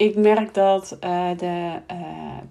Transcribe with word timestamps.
ik 0.00 0.16
merk 0.16 0.54
dat 0.54 0.98
uh, 1.04 1.30
de 1.36 1.72
uh, 1.92 1.96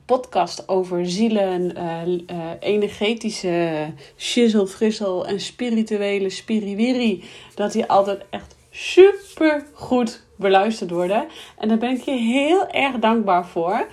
podcast 0.05 0.69
over 0.69 1.09
zielen, 1.09 1.77
uh, 1.77 2.51
energetische 2.59 3.87
shizzle, 4.17 4.67
frissel 4.67 5.27
en 5.27 5.39
spirituele 5.39 6.29
spiriwiri, 6.29 7.23
dat 7.55 7.71
die 7.71 7.85
altijd 7.85 8.25
echt 8.29 8.55
super 8.69 9.65
goed 9.73 10.23
beluisterd 10.35 10.89
worden. 10.89 11.27
En 11.57 11.67
daar 11.67 11.77
ben 11.77 11.95
ik 11.95 12.01
je 12.01 12.11
heel 12.11 12.67
erg 12.67 12.99
dankbaar 12.99 13.47
voor. 13.47 13.87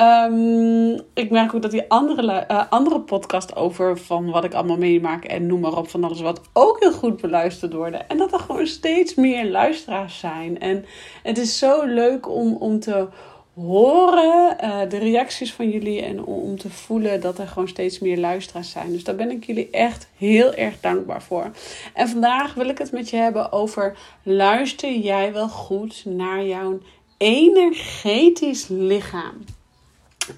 Um, 0.00 1.00
ik 1.14 1.30
merk 1.30 1.54
ook 1.54 1.62
dat 1.62 1.70
die 1.70 1.90
andere, 1.90 2.46
uh, 2.50 2.62
andere 2.70 3.00
podcast 3.00 3.56
over 3.56 3.98
van 3.98 4.30
wat 4.30 4.44
ik 4.44 4.54
allemaal 4.54 4.76
meemaak 4.76 5.24
en 5.24 5.46
noem 5.46 5.60
maar 5.60 5.76
op 5.76 5.88
van 5.88 6.04
alles 6.04 6.20
wat 6.20 6.40
ook 6.52 6.80
heel 6.80 6.92
goed 6.92 7.20
beluisterd 7.20 7.72
worden. 7.72 8.08
En 8.08 8.16
dat 8.16 8.32
er 8.32 8.38
gewoon 8.38 8.66
steeds 8.66 9.14
meer 9.14 9.50
luisteraars 9.50 10.18
zijn. 10.18 10.60
En 10.60 10.84
het 11.22 11.38
is 11.38 11.58
zo 11.58 11.84
leuk 11.84 12.28
om, 12.28 12.56
om 12.56 12.80
te 12.80 13.08
horen 13.54 14.56
uh, 14.64 14.80
de 14.88 14.98
reacties 14.98 15.52
van 15.52 15.68
jullie 15.68 16.02
en 16.02 16.24
om, 16.24 16.58
te 16.58 16.70
voelen 16.70 17.20
dat 17.20 17.38
er 17.38 17.48
gewoon 17.48 17.68
steeds 17.68 17.98
meer 17.98 18.18
luisteraars 18.18 18.70
zijn. 18.70 18.92
Dus 18.92 19.04
daar 19.04 19.16
ben 19.16 19.30
ik 19.30 19.44
jullie 19.44 19.70
echt 19.70 20.08
heel 20.16 20.54
erg 20.54 20.80
dankbaar 20.80 21.22
voor. 21.22 21.50
En 21.94 22.08
vandaag 22.08 22.54
wil 22.54 22.68
ik 22.68 22.78
het 22.78 22.92
met 22.92 23.10
je 23.10 23.16
hebben 23.16 23.52
over 23.52 23.96
luister 24.22 24.92
jij 24.92 25.32
wel 25.32 25.48
goed 25.48 26.02
naar 26.04 26.44
jouw 26.44 26.78
energetisch 27.18 28.68
lichaam? 28.68 29.44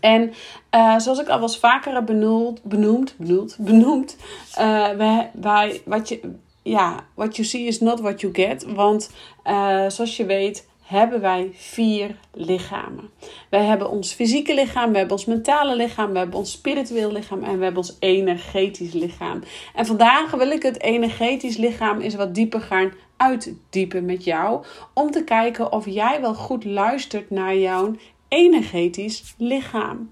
En 0.00 0.32
uh, 0.74 0.98
zoals 0.98 1.18
ik 1.18 1.28
al 1.28 1.40
was 1.40 1.58
vaker 1.58 1.94
heb 1.94 2.06
benoemd, 2.06 2.62
benoemd, 2.74 3.14
benoemd, 3.18 3.56
benoemd 3.58 4.16
uh, 4.58 4.88
wij, 4.88 5.30
wij, 5.34 5.82
wat 5.84 6.08
je, 6.08 6.20
ja, 6.62 7.04
what 7.14 7.36
you 7.36 7.48
see 7.48 7.66
is 7.66 7.80
not 7.80 8.00
what 8.00 8.20
you 8.20 8.34
get. 8.34 8.64
Want 8.74 9.10
uh, 9.46 9.88
zoals 9.88 10.16
je 10.16 10.26
weet 10.26 10.70
hebben 10.82 11.20
wij 11.20 11.50
vier 11.54 12.16
lichamen. 12.32 13.10
Wij 13.48 13.64
hebben 13.64 13.90
ons 13.90 14.12
fysieke 14.12 14.54
lichaam, 14.54 14.92
we 14.92 14.98
hebben 14.98 15.16
ons 15.16 15.26
mentale 15.26 15.76
lichaam, 15.76 16.12
we 16.12 16.18
hebben 16.18 16.38
ons 16.38 16.52
spiritueel 16.52 17.12
lichaam 17.12 17.42
en 17.42 17.58
we 17.58 17.64
hebben 17.64 17.82
ons 17.82 17.96
energetisch 17.98 18.92
lichaam. 18.92 19.42
En 19.74 19.86
vandaag 19.86 20.30
wil 20.30 20.50
ik 20.50 20.62
het 20.62 20.82
energetisch 20.82 21.56
lichaam 21.56 22.00
eens 22.00 22.14
wat 22.14 22.34
dieper 22.34 22.60
gaan 22.60 22.92
uitdiepen 23.16 24.04
met 24.04 24.24
jou. 24.24 24.64
Om 24.92 25.10
te 25.10 25.24
kijken 25.24 25.72
of 25.72 25.86
jij 25.86 26.20
wel 26.20 26.34
goed 26.34 26.64
luistert 26.64 27.30
naar 27.30 27.56
jouw 27.56 27.94
energetisch 28.32 29.34
lichaam. 29.36 30.10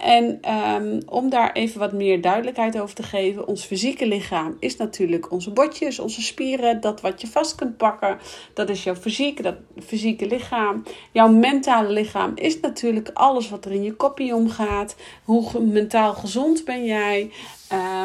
En 0.00 0.52
um, 0.54 1.02
om 1.06 1.30
daar 1.30 1.52
even 1.52 1.78
wat 1.78 1.92
meer 1.92 2.20
duidelijkheid 2.20 2.80
over 2.80 2.94
te 2.94 3.02
geven, 3.02 3.46
ons 3.46 3.64
fysieke 3.64 4.06
lichaam 4.06 4.56
is 4.60 4.76
natuurlijk 4.76 5.32
onze 5.32 5.50
botjes, 5.50 5.98
onze 5.98 6.22
spieren, 6.22 6.80
dat 6.80 7.00
wat 7.00 7.20
je 7.20 7.26
vast 7.26 7.54
kunt 7.54 7.76
pakken. 7.76 8.18
Dat 8.54 8.68
is 8.68 8.84
jouw 8.84 8.94
fysiek, 8.96 9.42
dat 9.42 9.56
fysieke 9.84 10.26
lichaam. 10.26 10.82
Jouw 11.12 11.28
mentale 11.28 11.92
lichaam 11.92 12.32
is 12.34 12.60
natuurlijk 12.60 13.10
alles 13.12 13.50
wat 13.50 13.64
er 13.64 13.72
in 13.72 13.82
je 13.82 13.94
kopje 13.94 14.34
omgaat. 14.34 14.96
Hoe 15.24 15.60
mentaal 15.60 16.14
gezond 16.14 16.64
ben 16.64 16.84
jij? 16.84 17.30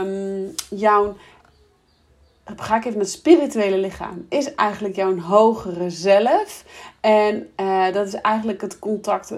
Um, 0.01 0.53
jouw 0.69 1.15
ga 2.45 2.75
ik 2.75 2.85
even 2.85 2.91
naar 2.91 3.07
het 3.07 3.09
spirituele 3.09 3.77
lichaam, 3.77 4.25
is 4.29 4.55
eigenlijk 4.55 4.95
jouw 4.95 5.19
hogere 5.19 5.89
zelf. 5.89 6.63
En 6.99 7.49
uh, 7.59 7.91
dat 7.91 8.07
is 8.07 8.13
eigenlijk 8.13 8.61
het 8.61 8.79
contact 8.79 9.29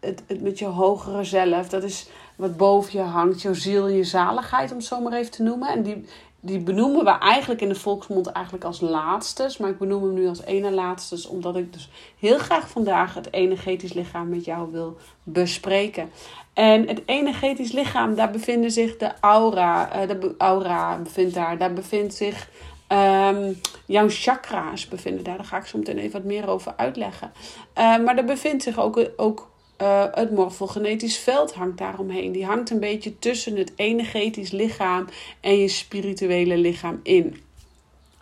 het, 0.00 0.42
met 0.42 0.58
je 0.58 0.64
hogere 0.64 1.24
zelf. 1.24 1.68
Dat 1.68 1.82
is 1.82 2.08
wat 2.36 2.56
boven 2.56 2.98
je 2.98 3.04
hangt, 3.04 3.42
jouw 3.42 3.54
ziel, 3.54 3.88
je 3.88 4.04
zaligheid, 4.04 4.70
om 4.70 4.76
het 4.76 4.86
zo 4.86 5.00
maar 5.00 5.12
even 5.12 5.30
te 5.30 5.42
noemen. 5.42 5.68
En 5.68 5.82
die, 5.82 6.04
die 6.44 6.58
benoemen 6.58 7.04
we 7.04 7.10
eigenlijk 7.10 7.60
in 7.60 7.68
de 7.68 7.74
volksmond 7.74 8.26
eigenlijk 8.26 8.64
als 8.64 8.80
laatstes. 8.80 9.56
Maar 9.56 9.70
ik 9.70 9.78
benoem 9.78 10.02
hem 10.02 10.14
nu 10.14 10.28
als 10.28 10.42
ene 10.42 10.70
laatstes, 10.70 11.26
omdat 11.26 11.56
ik 11.56 11.72
dus 11.72 11.90
heel 12.18 12.38
graag 12.38 12.68
vandaag 12.68 13.14
het 13.14 13.32
energetisch 13.32 13.92
lichaam 13.92 14.28
met 14.28 14.44
jou 14.44 14.72
wil 14.72 14.96
bespreken. 15.22 16.10
En 16.52 16.88
het 16.88 17.02
energetisch 17.06 17.72
lichaam, 17.72 18.14
daar 18.14 18.30
bevinden 18.30 18.70
zich 18.70 18.96
de 18.96 19.12
aura. 19.20 20.02
Uh, 20.02 20.08
de 20.08 20.34
aura 20.38 20.98
bevindt 20.98 21.34
daar. 21.34 21.58
Daar 21.58 21.72
bevindt 21.72 22.14
zich 22.14 22.48
um, 22.88 23.60
jouw 23.86 24.08
chakra's 24.08 24.88
bevinden 24.88 25.24
daar. 25.24 25.36
Daar 25.36 25.46
ga 25.46 25.56
ik 25.56 25.66
zo 25.66 25.78
meteen 25.78 25.98
even 25.98 26.12
wat 26.12 26.24
meer 26.24 26.48
over 26.48 26.74
uitleggen. 26.76 27.32
Uh, 27.78 27.98
maar 27.98 28.16
er 28.16 28.24
bevindt 28.24 28.62
zich 28.62 28.78
ook, 28.78 29.08
ook 29.16 29.50
uh, 29.82 30.04
het 30.10 30.30
morfogenetisch 30.30 31.18
veld 31.18 31.54
hangt 31.54 31.78
daaromheen. 31.78 32.32
Die 32.32 32.44
hangt 32.44 32.70
een 32.70 32.80
beetje 32.80 33.18
tussen 33.18 33.56
het 33.56 33.72
energetisch 33.76 34.50
lichaam 34.50 35.06
en 35.40 35.58
je 35.58 35.68
spirituele 35.68 36.56
lichaam 36.56 37.00
in. 37.02 37.36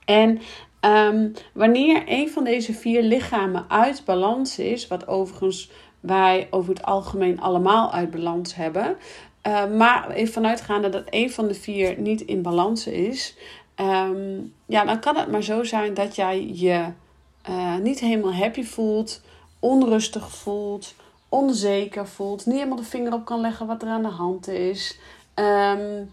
En 0.05 0.41
um, 0.81 1.33
wanneer 1.53 2.03
een 2.07 2.31
van 2.31 2.45
deze 2.45 2.73
vier 2.73 3.03
lichamen 3.03 3.65
uit 3.69 4.03
balans 4.05 4.59
is, 4.59 4.89
wat 4.89 5.09
overigens 5.09 5.71
wij 6.01 6.47
over 6.51 6.75
het 6.75 6.83
algemeen 6.83 7.41
allemaal 7.41 7.93
uit 7.93 8.11
balans 8.11 8.55
hebben. 8.55 8.97
Uh, 9.47 9.67
maar 9.77 10.11
even 10.11 10.33
vanuitgaande 10.33 10.89
dat 10.89 11.05
een 11.11 11.31
van 11.31 11.49
de 11.49 11.55
vier 11.55 12.01
niet 12.01 12.21
in 12.21 12.43
balans 12.43 12.87
is, 12.87 13.37
um, 13.77 14.53
ja, 14.67 14.85
dan 14.85 15.01
kan 15.01 15.17
het 15.17 15.31
maar 15.31 15.43
zo 15.43 15.65
zijn 15.65 15.95
dat 15.95 16.17
jij 16.17 16.51
je 16.53 16.87
uh, 17.49 17.77
niet 17.77 18.01
helemaal 18.01 18.35
happy 18.35 18.63
voelt, 18.65 19.23
onrustig 19.59 20.31
voelt, 20.31 20.95
onzeker 21.33 22.09
voelt, 22.09 22.47
niet 22.47 22.55
helemaal 22.55 22.77
de 22.77 22.85
vinger 22.85 23.13
op 23.13 23.25
kan 23.25 23.41
leggen 23.41 23.67
wat 23.67 23.83
er 23.83 23.89
aan 23.89 24.03
de 24.03 24.09
hand 24.09 24.49
is. 24.49 24.99
Um, 25.35 26.13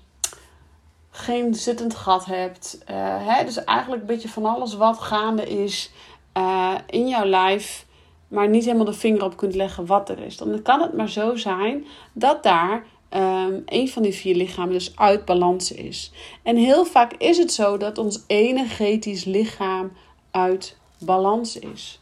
geen 1.12 1.56
zittend 1.56 1.96
gat 1.96 2.26
hebt. 2.26 2.78
Uh, 2.90 2.96
hè? 3.28 3.46
Dus 3.46 3.64
eigenlijk 3.64 4.02
een 4.02 4.08
beetje 4.08 4.30
van 4.30 4.46
alles 4.46 4.74
wat 4.76 5.00
gaande 5.00 5.48
is 5.48 5.92
uh, 6.38 6.76
in 6.88 7.08
jouw 7.08 7.26
lijf 7.26 7.88
maar 8.30 8.50
niet 8.50 8.66
helemaal 8.66 8.86
de 8.86 8.94
vinger 8.94 9.24
op 9.24 9.38
kunt 9.38 9.56
leggen 9.56 9.86
wat 9.86 10.10
er 10.10 10.20
is. 10.20 10.38
Dan 10.38 10.62
kan 10.62 10.82
het 10.82 10.94
maar 10.94 11.10
zo 11.10 11.36
zijn 11.36 11.86
dat 12.14 12.44
daar 12.44 12.86
um, 13.14 13.64
een 13.66 13.90
van 13.90 14.04
die 14.04 14.14
vier 14.14 14.36
lichamen 14.36 14.74
dus 14.74 14.96
uit 14.96 15.26
balans 15.26 15.72
is. 15.72 16.12
En 16.44 16.56
heel 16.56 16.86
vaak 16.86 17.14
is 17.14 17.38
het 17.38 17.54
zo 17.54 17.78
dat 17.78 17.98
ons 17.98 18.24
energetisch 18.28 19.24
lichaam 19.24 19.92
uit 20.32 20.78
balans 21.00 21.60
is. 21.60 22.00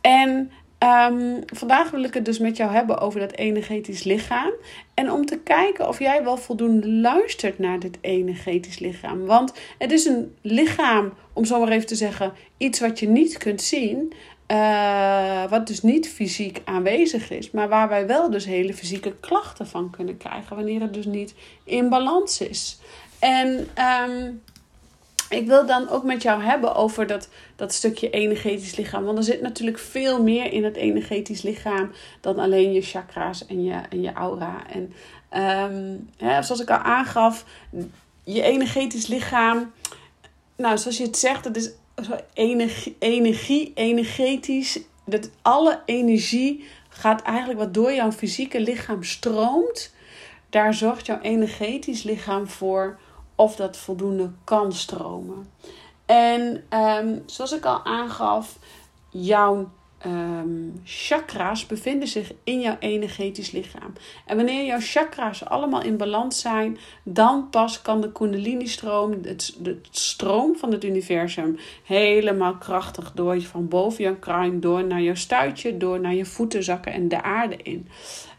En 0.00 0.50
um, 0.84 1.42
vandaag 1.46 1.90
wil 1.90 2.02
ik 2.02 2.14
het 2.14 2.24
dus 2.24 2.38
met 2.38 2.56
jou 2.56 2.72
hebben 2.72 2.98
over 2.98 3.20
dat 3.20 3.32
energetisch 3.32 4.04
lichaam. 4.04 4.52
En 4.94 5.10
om 5.10 5.26
te 5.26 5.38
kijken 5.38 5.88
of 5.88 5.98
jij 5.98 6.24
wel 6.24 6.36
voldoende 6.36 6.88
luistert 6.90 7.58
naar 7.58 7.78
dit 7.78 7.98
energetisch 8.00 8.78
lichaam. 8.78 9.24
Want 9.24 9.52
het 9.78 9.92
is 9.92 10.04
een 10.04 10.34
lichaam, 10.40 11.12
om 11.32 11.44
zo 11.44 11.60
maar 11.60 11.68
even 11.68 11.86
te 11.86 11.94
zeggen, 11.94 12.32
iets 12.56 12.80
wat 12.80 12.98
je 12.98 13.08
niet 13.08 13.38
kunt 13.38 13.62
zien. 13.62 14.12
Uh, 14.48 15.44
wat 15.50 15.66
dus 15.66 15.82
niet 15.82 16.08
fysiek 16.08 16.60
aanwezig 16.64 17.30
is, 17.30 17.50
maar 17.50 17.68
waar 17.68 17.88
wij 17.88 18.06
wel 18.06 18.30
dus 18.30 18.44
hele 18.44 18.74
fysieke 18.74 19.14
klachten 19.20 19.66
van 19.66 19.90
kunnen 19.90 20.16
krijgen 20.16 20.56
wanneer 20.56 20.80
het 20.80 20.94
dus 20.94 21.06
niet 21.06 21.34
in 21.64 21.88
balans 21.88 22.40
is. 22.40 22.78
En 23.18 23.68
um, 24.08 24.42
ik 25.28 25.46
wil 25.46 25.66
dan 25.66 25.88
ook 25.88 26.04
met 26.04 26.22
jou 26.22 26.42
hebben 26.42 26.74
over 26.74 27.06
dat, 27.06 27.28
dat 27.56 27.72
stukje 27.72 28.10
energetisch 28.10 28.76
lichaam. 28.76 29.04
Want 29.04 29.18
er 29.18 29.24
zit 29.24 29.40
natuurlijk 29.40 29.78
veel 29.78 30.22
meer 30.22 30.52
in 30.52 30.64
het 30.64 30.76
energetisch 30.76 31.42
lichaam 31.42 31.90
dan 32.20 32.38
alleen 32.38 32.72
je 32.72 32.82
chakra's 32.82 33.46
en 33.46 33.64
je, 33.64 33.80
en 33.88 34.00
je 34.00 34.12
aura. 34.12 34.62
En 34.70 34.92
hè, 36.16 36.42
zoals 36.42 36.60
ik 36.60 36.70
al 36.70 36.76
aangaf, 36.76 37.44
je 38.24 38.42
energetisch 38.42 39.06
lichaam, 39.06 39.72
nou 40.56 40.78
zoals 40.78 40.96
je 40.96 41.04
het 41.04 41.18
zegt, 41.18 41.44
het 41.44 41.56
is 41.56 41.70
energie, 42.32 42.96
energie, 42.98 43.72
energetisch. 43.74 44.80
Dat 45.06 45.30
alle 45.42 45.82
energie 45.86 46.64
gaat 46.88 47.22
eigenlijk 47.22 47.58
wat 47.58 47.74
door 47.74 47.92
jouw 47.92 48.12
fysieke 48.12 48.60
lichaam 48.60 49.02
stroomt. 49.02 49.94
Daar 50.50 50.74
zorgt 50.74 51.06
jouw 51.06 51.20
energetisch 51.20 52.02
lichaam 52.02 52.48
voor 52.48 52.98
of 53.34 53.56
dat 53.56 53.76
voldoende 53.76 54.30
kan 54.44 54.72
stromen. 54.72 55.46
En 56.06 56.64
um, 56.70 57.22
zoals 57.26 57.52
ik 57.52 57.64
al 57.64 57.84
aangaf, 57.84 58.58
jouw 59.10 59.70
um, 60.06 60.80
chakra's 60.84 61.66
bevinden 61.66 62.08
zich 62.08 62.32
in 62.44 62.60
jouw 62.60 62.76
energetisch 62.78 63.50
lichaam. 63.50 63.92
En 64.26 64.36
wanneer 64.36 64.64
jouw 64.64 64.80
chakra's 64.80 65.44
allemaal 65.44 65.82
in 65.82 65.96
balans 65.96 66.40
zijn, 66.40 66.78
dan 67.02 67.48
pas 67.50 67.82
kan 67.82 68.00
de 68.00 68.12
Kundalini-stroom, 68.12 69.12
het, 69.22 69.56
de 69.58 69.80
stroom 69.90 70.56
van 70.56 70.72
het 70.72 70.84
universum, 70.84 71.58
helemaal 71.84 72.56
krachtig 72.56 73.12
door 73.12 73.40
van 73.40 73.68
boven 73.68 74.04
jouw 74.04 74.16
kruin, 74.18 74.60
door 74.60 74.84
naar 74.84 75.02
jouw 75.02 75.14
stuitje, 75.14 75.76
door 75.76 76.00
naar 76.00 76.14
je 76.14 76.24
voeten 76.24 76.64
zakken 76.64 76.92
en 76.92 77.08
de 77.08 77.22
aarde 77.22 77.56
in. 77.56 77.88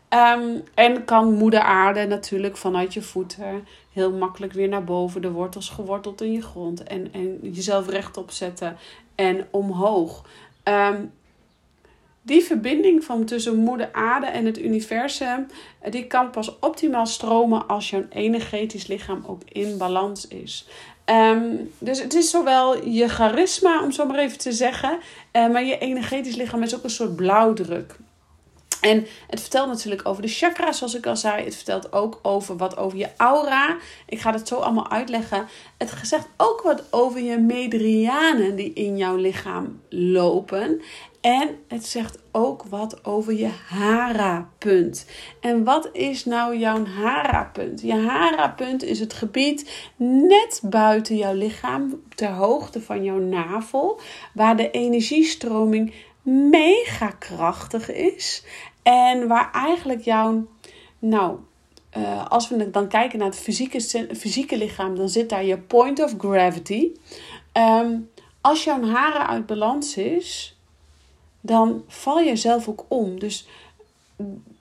Um, 0.09 0.63
en 0.73 1.05
kan 1.05 1.33
moeder 1.33 1.59
aarde 1.59 2.05
natuurlijk 2.05 2.57
vanuit 2.57 2.93
je 2.93 3.01
voeten 3.01 3.67
heel 3.95 4.11
makkelijk 4.11 4.53
weer 4.53 4.67
naar 4.67 4.83
boven, 4.83 5.21
de 5.21 5.31
wortels 5.31 5.69
geworteld 5.69 6.21
in 6.21 6.31
je 6.31 6.41
grond 6.41 6.83
en, 6.83 7.13
en 7.13 7.39
jezelf 7.41 7.89
rechtop 7.89 8.31
zetten 8.31 8.77
en 9.15 9.47
omhoog. 9.51 10.25
Um, 10.63 11.11
die 12.21 12.43
verbinding 12.43 13.03
van 13.03 13.25
tussen 13.25 13.55
moeder 13.55 13.89
aarde 13.93 14.25
en 14.25 14.45
het 14.45 14.59
universum, 14.59 15.47
eh, 15.79 15.91
die 15.91 16.07
kan 16.07 16.29
pas 16.29 16.59
optimaal 16.59 17.05
stromen 17.05 17.67
als 17.67 17.89
jouw 17.89 18.05
energetisch 18.09 18.87
lichaam 18.87 19.23
ook 19.27 19.41
in 19.51 19.77
balans 19.77 20.27
is. 20.27 20.67
Ehm, 21.05 21.55
dus 21.79 22.01
het 22.01 22.13
is 22.13 22.29
zowel 22.29 22.87
je 22.87 23.07
charisma, 23.07 23.83
om 23.83 23.91
zo 23.91 24.05
maar 24.05 24.19
even 24.19 24.37
te 24.37 24.51
zeggen, 24.51 24.97
uh, 25.33 25.49
maar 25.49 25.63
je 25.63 25.77
energetisch 25.77 26.35
lichaam 26.35 26.63
is 26.63 26.75
ook 26.75 26.83
een 26.83 26.89
soort 26.89 27.15
blauwdruk. 27.15 27.95
En 28.85 29.07
het 29.27 29.41
vertelt 29.41 29.67
natuurlijk 29.67 30.07
over 30.07 30.21
de 30.21 30.27
chakras, 30.27 30.77
zoals 30.77 30.95
ik 30.95 31.05
al 31.05 31.17
zei. 31.17 31.43
Het 31.43 31.55
vertelt 31.55 31.93
ook 31.93 32.19
over 32.21 32.57
wat 32.57 32.77
over 32.77 32.97
je 32.97 33.09
aura. 33.17 33.77
Ik 34.05 34.19
ga 34.19 34.31
het 34.31 34.47
zo 34.47 34.55
allemaal 34.55 34.89
uitleggen. 34.89 35.47
Het 35.77 35.93
zegt 36.03 36.27
ook 36.37 36.61
wat 36.61 36.83
over 36.91 37.21
je 37.21 37.37
medrianen 37.37 38.55
die 38.55 38.73
in 38.73 38.97
jouw 38.97 39.15
lichaam 39.15 39.81
lopen. 39.89 40.81
En 41.21 41.49
het 41.67 41.85
zegt 41.85 42.17
ook 42.31 42.63
wat 42.63 43.05
over 43.05 43.33
je 43.33 43.49
hara-punt. 43.67 45.05
En 45.39 45.63
wat 45.63 45.89
is 45.91 46.25
nou 46.25 46.57
jouw 46.57 46.85
hara-punt? 46.85 47.81
Je 47.81 47.95
hara-punt 47.95 48.83
is 48.83 48.99
het 48.99 49.13
gebied 49.13 49.89
net 49.95 50.61
buiten 50.63 51.17
jouw 51.17 51.33
lichaam, 51.33 52.01
ter 52.15 52.31
hoogte 52.31 52.81
van 52.81 53.03
jouw 53.03 53.19
navel, 53.19 53.99
waar 54.33 54.57
de 54.57 54.71
energiestroming 54.71 55.93
mega 56.25 57.07
krachtig 57.07 57.91
is. 57.91 58.43
En 58.85 59.27
waar 59.27 59.51
eigenlijk 59.51 60.01
jouw, 60.01 60.47
nou, 60.99 61.37
uh, 61.97 62.25
als 62.29 62.49
we 62.49 62.69
dan 62.69 62.87
kijken 62.87 63.19
naar 63.19 63.27
het 63.27 63.39
fysieke, 63.39 63.81
fysieke 64.15 64.57
lichaam, 64.57 64.95
dan 64.95 65.09
zit 65.09 65.29
daar 65.29 65.45
je 65.45 65.57
point 65.57 66.03
of 66.03 66.13
gravity. 66.17 66.91
Um, 67.53 68.09
als 68.41 68.63
jouw 68.63 68.83
haren 68.83 69.27
uit 69.27 69.45
balans 69.45 69.97
is, 69.97 70.57
dan 71.41 71.83
val 71.87 72.19
je 72.19 72.35
zelf 72.35 72.67
ook 72.67 72.85
om. 72.87 73.19
Dus 73.19 73.47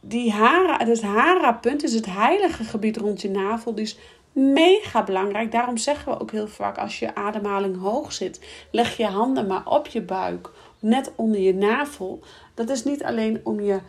die 0.00 0.32
hara, 0.32 0.86
het 0.86 1.02
hara-punt 1.02 1.82
is 1.82 1.94
het 1.94 2.06
heilige 2.06 2.64
gebied 2.64 2.96
rond 2.96 3.22
je 3.22 3.30
navel. 3.30 3.74
Dus 3.74 3.98
mega 4.32 5.04
belangrijk. 5.04 5.52
Daarom 5.52 5.76
zeggen 5.76 6.12
we 6.12 6.20
ook 6.20 6.30
heel 6.30 6.48
vaak 6.48 6.78
als 6.78 6.98
je 6.98 7.14
ademhaling 7.14 7.80
hoog 7.80 8.12
zit, 8.12 8.40
leg 8.70 8.96
je 8.96 9.06
handen 9.06 9.46
maar 9.46 9.66
op 9.66 9.86
je 9.86 10.02
buik, 10.02 10.50
net 10.78 11.12
onder 11.16 11.40
je 11.40 11.54
navel. 11.54 12.20
Dat 12.54 12.68
is 12.68 12.84
niet 12.84 13.04
alleen 13.04 13.40
om 13.42 13.60
je 13.60 13.80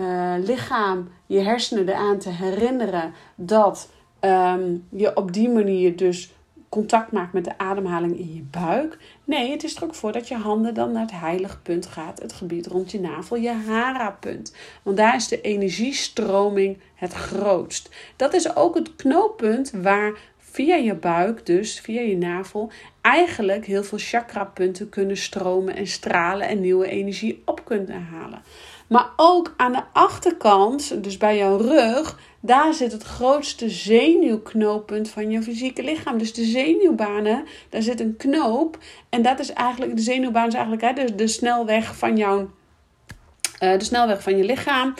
uh, 0.00 0.34
lichaam, 0.38 1.08
je 1.26 1.40
hersenen 1.40 1.88
eraan 1.88 2.18
te 2.18 2.30
herinneren 2.30 3.12
dat 3.34 3.90
um, 4.20 4.86
je 4.90 5.16
op 5.16 5.32
die 5.32 5.48
manier 5.48 5.96
dus 5.96 6.32
contact 6.68 7.12
maakt 7.12 7.32
met 7.32 7.44
de 7.44 7.58
ademhaling 7.58 8.18
in 8.18 8.34
je 8.34 8.42
buik. 8.50 8.98
Nee, 9.24 9.50
het 9.50 9.64
is 9.64 9.76
er 9.76 9.84
ook 9.84 9.94
voor 9.94 10.12
dat 10.12 10.28
je 10.28 10.34
handen 10.34 10.74
dan 10.74 10.92
naar 10.92 11.02
het 11.02 11.20
heilige 11.20 11.58
punt 11.58 11.86
gaat, 11.86 12.22
het 12.22 12.32
gebied 12.32 12.66
rond 12.66 12.90
je 12.90 13.00
navel, 13.00 13.36
je 13.36 13.52
hara-punt. 13.52 14.54
Want 14.82 14.96
daar 14.96 15.14
is 15.14 15.28
de 15.28 15.40
energiestroming 15.40 16.78
het 16.94 17.12
grootst. 17.12 17.90
Dat 18.16 18.34
is 18.34 18.56
ook 18.56 18.74
het 18.74 18.96
knooppunt 18.96 19.70
waar 19.70 20.18
via 20.38 20.74
je 20.74 20.94
buik, 20.94 21.46
dus 21.46 21.80
via 21.80 22.00
je 22.00 22.16
navel, 22.16 22.70
eigenlijk 23.00 23.66
heel 23.66 23.84
veel 23.84 23.98
chakra-punten 23.98 24.88
kunnen 24.88 25.16
stromen 25.16 25.76
en 25.76 25.86
stralen 25.86 26.48
en 26.48 26.60
nieuwe 26.60 26.88
energie 26.88 27.42
op 27.44 27.64
kunnen 27.64 28.02
halen. 28.02 28.42
Maar 28.88 29.10
ook 29.16 29.54
aan 29.56 29.72
de 29.72 29.82
achterkant, 29.92 31.02
dus 31.02 31.16
bij 31.16 31.36
jouw 31.36 31.56
rug, 31.56 32.18
daar 32.40 32.74
zit 32.74 32.92
het 32.92 33.02
grootste 33.02 33.70
zenuwknooppunt 33.70 35.10
van 35.10 35.30
je 35.30 35.42
fysieke 35.42 35.82
lichaam. 35.82 36.18
Dus 36.18 36.32
de 36.32 36.44
zenuwbanen, 36.44 37.44
daar 37.68 37.82
zit 37.82 38.00
een 38.00 38.16
knoop. 38.16 38.78
En 39.08 39.22
dat 39.22 39.38
is 39.38 39.52
eigenlijk, 39.52 39.96
de 39.96 40.02
zenuwbaan 40.02 40.46
is 40.46 40.54
eigenlijk 40.54 40.82
hè, 40.82 40.92
de, 40.92 41.14
de 41.14 41.28
snelweg 41.28 41.96
van 41.96 42.16
jouw, 42.16 42.38
uh, 43.60 43.78
de 43.78 43.84
snelweg 43.84 44.22
van 44.22 44.36
je 44.36 44.44
lichaam. 44.44 44.94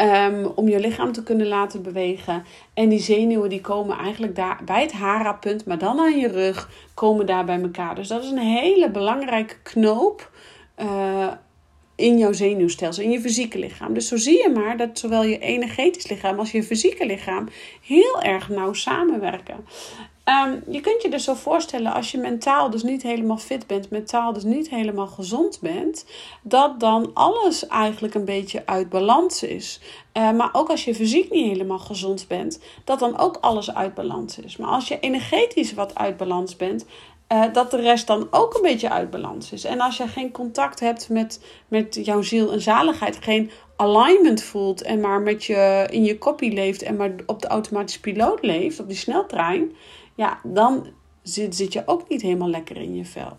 Um, 0.00 0.46
om 0.46 0.68
je 0.68 0.80
lichaam 0.80 1.12
te 1.12 1.22
kunnen 1.22 1.46
laten 1.46 1.82
bewegen. 1.82 2.44
En 2.74 2.88
die 2.88 3.00
zenuwen 3.00 3.48
die 3.48 3.60
komen 3.60 3.98
eigenlijk 3.98 4.36
daar 4.36 4.60
bij 4.64 4.82
het 4.82 4.92
hara-punt, 4.92 5.66
maar 5.66 5.78
dan 5.78 6.00
aan 6.00 6.18
je 6.18 6.28
rug, 6.28 6.70
komen 6.94 7.26
daar 7.26 7.44
bij 7.44 7.60
elkaar. 7.60 7.94
Dus 7.94 8.08
dat 8.08 8.22
is 8.22 8.30
een 8.30 8.38
hele 8.38 8.90
belangrijke 8.90 9.54
knoop. 9.62 10.30
Uh, 10.78 11.32
in 11.96 12.18
jouw 12.18 12.32
zenuwstelsel, 12.32 13.02
in 13.02 13.10
je 13.10 13.20
fysieke 13.20 13.58
lichaam. 13.58 13.94
Dus 13.94 14.08
zo 14.08 14.16
zie 14.16 14.42
je 14.42 14.48
maar 14.48 14.76
dat 14.76 14.98
zowel 14.98 15.24
je 15.24 15.38
energetisch 15.38 16.08
lichaam 16.08 16.38
als 16.38 16.50
je 16.50 16.62
fysieke 16.62 17.06
lichaam 17.06 17.48
heel 17.80 18.22
erg 18.22 18.48
nauw 18.48 18.72
samenwerken. 18.72 19.64
Um, 20.46 20.62
je 20.68 20.80
kunt 20.80 21.02
je 21.02 21.10
dus 21.10 21.24
zo 21.24 21.34
voorstellen 21.34 21.92
als 21.92 22.10
je 22.10 22.18
mentaal 22.18 22.70
dus 22.70 22.82
niet 22.82 23.02
helemaal 23.02 23.36
fit 23.36 23.66
bent, 23.66 23.90
mentaal 23.90 24.32
dus 24.32 24.42
niet 24.42 24.70
helemaal 24.70 25.06
gezond 25.06 25.58
bent, 25.60 26.06
dat 26.42 26.80
dan 26.80 27.10
alles 27.14 27.66
eigenlijk 27.66 28.14
een 28.14 28.24
beetje 28.24 28.62
uit 28.66 28.88
balans 28.88 29.42
is. 29.42 29.80
Uh, 30.16 30.32
maar 30.32 30.48
ook 30.52 30.68
als 30.68 30.84
je 30.84 30.94
fysiek 30.94 31.30
niet 31.30 31.48
helemaal 31.48 31.78
gezond 31.78 32.24
bent, 32.28 32.60
dat 32.84 32.98
dan 32.98 33.18
ook 33.18 33.38
alles 33.40 33.74
uit 33.74 33.94
balans 33.94 34.38
is. 34.38 34.56
Maar 34.56 34.68
als 34.68 34.88
je 34.88 35.00
energetisch 35.00 35.74
wat 35.74 35.94
uit 35.94 36.16
balans 36.16 36.56
bent, 36.56 36.84
uh, 37.32 37.52
dat 37.52 37.70
de 37.70 37.80
rest 37.80 38.06
dan 38.06 38.28
ook 38.30 38.54
een 38.54 38.62
beetje 38.62 38.90
uit 38.90 39.10
balans 39.10 39.52
is. 39.52 39.64
En 39.64 39.80
als 39.80 39.96
je 39.96 40.08
geen 40.08 40.30
contact 40.30 40.80
hebt 40.80 41.08
met, 41.08 41.40
met 41.68 41.98
jouw 42.02 42.22
ziel 42.22 42.52
en 42.52 42.60
zaligheid, 42.60 43.18
geen 43.20 43.50
alignment 43.76 44.42
voelt 44.42 44.82
en 44.82 45.00
maar 45.00 45.20
met 45.20 45.44
je 45.44 45.86
in 45.90 46.04
je 46.04 46.18
kopie 46.18 46.52
leeft 46.52 46.82
en 46.82 46.96
maar 46.96 47.10
op 47.26 47.42
de 47.42 47.48
automatische 47.48 48.00
piloot 48.00 48.42
leeft, 48.42 48.80
op 48.80 48.88
die 48.88 48.96
sneltrein, 48.96 49.72
ja, 50.14 50.38
dan 50.42 50.86
zit, 51.22 51.56
zit 51.56 51.72
je 51.72 51.82
ook 51.86 52.08
niet 52.08 52.22
helemaal 52.22 52.48
lekker 52.48 52.76
in 52.76 52.96
je 52.96 53.04
vel. 53.04 53.38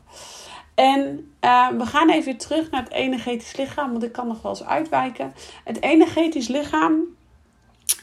En 0.76 1.32
uh, 1.42 1.70
we 1.70 1.86
gaan 1.86 2.10
even 2.10 2.38
terug 2.38 2.72
naar 2.72 2.84
het 2.84 2.92
energetisch 2.92 3.56
lichaam, 3.56 3.92
want 3.92 4.04
ik 4.04 4.12
kan 4.12 4.28
nog 4.28 4.42
wel 4.42 4.52
eens 4.52 4.64
uitwijken. 4.64 5.34
Het 5.64 5.82
energetisch 5.82 6.48
lichaam, 6.48 7.04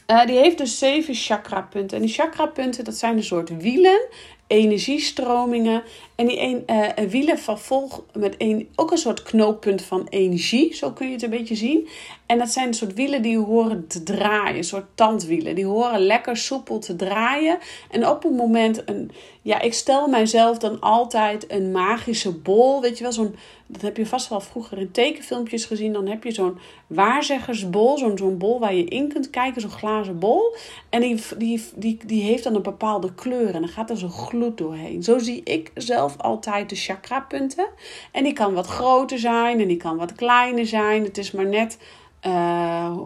uh, 0.06 0.26
die 0.26 0.38
heeft 0.38 0.58
dus 0.58 0.78
zeven 0.78 1.14
chakrapunten. 1.14 1.96
En 1.96 2.04
die 2.04 2.14
chakrapunten, 2.14 2.84
dat 2.84 2.94
zijn 2.94 3.16
een 3.16 3.22
soort 3.22 3.56
wielen 3.56 4.06
energiestromingen. 4.52 5.82
En 6.14 6.26
die 6.26 6.40
een, 6.40 6.64
uh, 6.66 7.11
wielen 7.11 7.38
vervolg 7.38 8.02
met 8.12 8.35
een, 8.38 8.68
ook 8.76 8.90
een 8.90 8.99
soort 8.99 9.23
knooppunt 9.23 9.82
van 9.82 10.06
energie. 10.09 10.75
Zo 10.75 10.90
kun 10.90 11.06
je 11.06 11.12
het 11.12 11.23
een 11.23 11.30
beetje 11.30 11.54
zien. 11.54 11.88
En 12.26 12.38
dat 12.38 12.50
zijn 12.50 12.66
een 12.66 12.75
soort 12.75 12.94
wielen 12.94 13.23
die 13.23 13.38
horen 13.38 13.87
te 13.87 14.02
draaien. 14.02 14.56
Een 14.56 14.64
soort 14.64 14.87
tandwielen. 14.94 15.54
Die 15.54 15.66
horen 15.66 16.00
lekker 16.00 16.37
soepel 16.37 16.78
te 16.78 16.97
draaien. 16.97 17.59
En 17.90 18.09
op 18.09 18.25
een 18.25 18.35
moment, 18.35 18.88
een, 18.88 19.11
ja, 19.42 19.61
ik 19.61 19.75
stel 19.75 20.09
mijzelf 20.09 20.59
dan 20.59 20.80
altijd 20.80 21.52
een 21.52 21.71
magische 21.71 22.32
bol. 22.32 22.80
Weet 22.80 22.97
je 22.97 23.02
wel, 23.02 23.12
zo'n, 23.12 23.35
dat 23.66 23.80
heb 23.80 23.97
je 23.97 24.06
vast 24.06 24.28
wel 24.28 24.40
vroeger 24.40 24.78
in 24.78 24.90
tekenfilmpjes 24.90 25.64
gezien. 25.64 25.92
Dan 25.92 26.06
heb 26.06 26.25
je 26.25 26.32
zo'n 26.32 26.59
waarzeggersbol. 26.87 27.99
Zo'n 27.99 28.18
zo'n 28.18 28.38
bol 28.38 28.61
waar 28.61 28.75
je 28.75 28.85
in 28.85 29.09
kunt 29.09 29.30
kijken. 29.30 29.61
Zo'n 29.61 29.71
glazen 29.71 30.18
bol. 30.18 30.56
En 30.88 31.00
die, 31.00 31.21
die, 31.38 31.62
die, 31.75 31.99
die 32.06 32.23
heeft 32.23 32.44
dan 32.44 32.54
een 32.54 32.62
bepaalde 32.62 33.14
kleur. 33.14 33.54
En 33.54 33.61
dan 33.61 33.71
gaat 33.71 33.90
er 33.90 33.99
zo'n 33.99 34.11
gloed 34.11 34.41
doorheen. 34.50 35.02
Zo 35.02 35.18
zie 35.18 35.42
ik 35.42 35.70
zelf 35.75 36.16
altijd 36.18 36.68
de 36.68 36.76
chakrapunten. 36.76 37.66
En 38.12 38.25
die 38.25 38.32
kan 38.32 38.54
wat 38.54 38.66
groter 38.66 39.18
zijn 39.18 39.61
en 39.61 39.68
die 39.68 39.76
kan 39.76 39.96
wat 39.96 40.12
kleiner 40.12 40.66
zijn. 40.66 41.04
Het 41.04 41.18
is 41.18 41.30
maar 41.30 41.46
net 41.46 41.78
uh, 42.26 42.96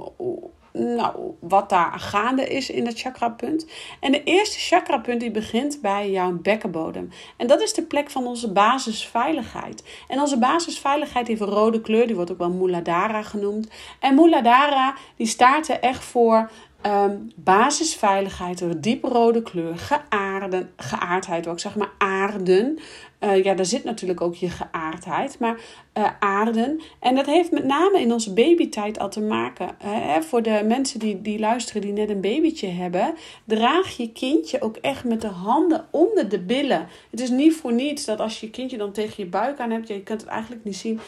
nou, 0.78 1.34
wat 1.40 1.68
daar 1.68 2.00
gaande 2.00 2.48
is 2.48 2.70
in 2.70 2.86
het 2.86 3.00
chakrapunt. 3.00 3.66
En 4.00 4.12
de 4.12 4.22
eerste 4.24 4.58
chakrapunt 4.58 5.20
die 5.20 5.30
begint 5.30 5.78
bij 5.82 6.10
jouw 6.10 6.32
bekkenbodem. 6.32 7.08
En 7.36 7.46
dat 7.46 7.62
is 7.62 7.72
de 7.72 7.82
plek 7.82 8.10
van 8.10 8.26
onze 8.26 8.52
basisveiligheid. 8.52 9.82
En 10.08 10.20
onze 10.20 10.38
basisveiligheid 10.38 11.26
heeft 11.26 11.40
een 11.40 11.46
rode 11.46 11.80
kleur, 11.80 12.06
die 12.06 12.16
wordt 12.16 12.30
ook 12.30 12.38
wel 12.38 12.50
Muladhara 12.50 13.22
genoemd. 13.22 13.68
En 14.00 14.14
Muladhara 14.14 14.94
die 15.16 15.26
staat 15.26 15.68
er 15.68 15.80
echt 15.80 16.04
voor 16.04 16.50
Um, 16.82 17.32
basisveiligheid, 17.36 18.60
een 18.60 18.80
dieprode 18.80 19.42
kleur, 19.42 19.78
geaarden, 19.78 20.70
geaardheid, 20.76 21.46
ook 21.46 21.60
zeg 21.60 21.76
maar 21.76 21.90
aarden. 21.98 22.78
Uh, 23.20 23.44
ja, 23.44 23.54
daar 23.54 23.66
zit 23.66 23.84
natuurlijk 23.84 24.20
ook 24.20 24.34
je 24.34 24.50
geaardheid, 24.50 25.38
maar 25.38 25.60
uh, 25.98 26.10
aarden. 26.20 26.80
En 27.00 27.14
dat 27.14 27.26
heeft 27.26 27.50
met 27.50 27.64
name 27.64 28.00
in 28.00 28.12
onze 28.12 28.32
babytijd 28.32 28.98
al 28.98 29.08
te 29.08 29.20
maken. 29.20 29.68
Hè, 29.78 30.22
voor 30.22 30.42
de 30.42 30.62
mensen 30.66 30.98
die, 30.98 31.22
die 31.22 31.38
luisteren, 31.38 31.82
die 31.82 31.92
net 31.92 32.10
een 32.10 32.20
babytje 32.20 32.68
hebben, 32.68 33.14
draag 33.44 33.96
je 33.96 34.12
kindje 34.12 34.60
ook 34.60 34.76
echt 34.76 35.04
met 35.04 35.20
de 35.20 35.26
handen 35.26 35.86
onder 35.90 36.28
de 36.28 36.40
billen. 36.40 36.88
Het 37.10 37.20
is 37.20 37.30
niet 37.30 37.54
voor 37.54 37.72
niets 37.72 38.04
dat 38.04 38.20
als 38.20 38.40
je 38.40 38.50
kindje 38.50 38.76
dan 38.76 38.92
tegen 38.92 39.24
je 39.24 39.30
buik 39.30 39.60
aan 39.60 39.70
hebt, 39.70 39.88
je 39.88 40.02
kunt 40.02 40.20
het 40.20 40.30
eigenlijk 40.30 40.64
niet 40.64 40.76
zien. 40.76 41.00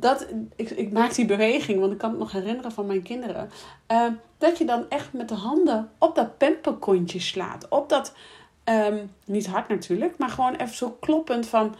Dat, 0.00 0.26
ik, 0.56 0.70
ik 0.70 0.92
maak 0.92 1.14
die 1.14 1.26
beweging, 1.26 1.80
want 1.80 1.92
ik 1.92 1.98
kan 1.98 2.10
het 2.10 2.18
nog 2.18 2.32
herinneren 2.32 2.72
van 2.72 2.86
mijn 2.86 3.02
kinderen. 3.02 3.50
Uh, 3.92 4.06
dat 4.38 4.58
je 4.58 4.64
dan 4.64 4.84
echt 4.88 5.12
met 5.12 5.28
de 5.28 5.34
handen 5.34 5.90
op 5.98 6.14
dat 6.14 6.38
pemperkontje 6.38 7.20
slaat. 7.20 7.68
Op 7.68 7.88
dat, 7.88 8.14
um, 8.68 9.10
niet 9.24 9.46
hard 9.46 9.68
natuurlijk, 9.68 10.18
maar 10.18 10.28
gewoon 10.28 10.54
even 10.54 10.76
zo 10.76 10.96
kloppend 11.00 11.46
van 11.46 11.76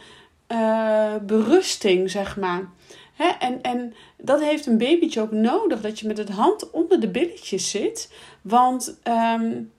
uh, 0.47 1.15
berusting, 1.21 2.11
zeg 2.11 2.37
maar. 2.37 2.69
Hè? 3.13 3.27
En, 3.27 3.61
en 3.61 3.93
dat 4.17 4.41
heeft 4.41 4.65
een 4.65 4.77
babytje 4.77 5.21
ook 5.21 5.31
nodig, 5.31 5.81
dat 5.81 5.99
je 5.99 6.07
met 6.07 6.17
het 6.17 6.29
hand 6.29 6.69
onder 6.69 6.99
de 6.99 7.09
billetjes 7.09 7.69
zit. 7.69 8.13
Want 8.41 8.99
um, 9.39 9.71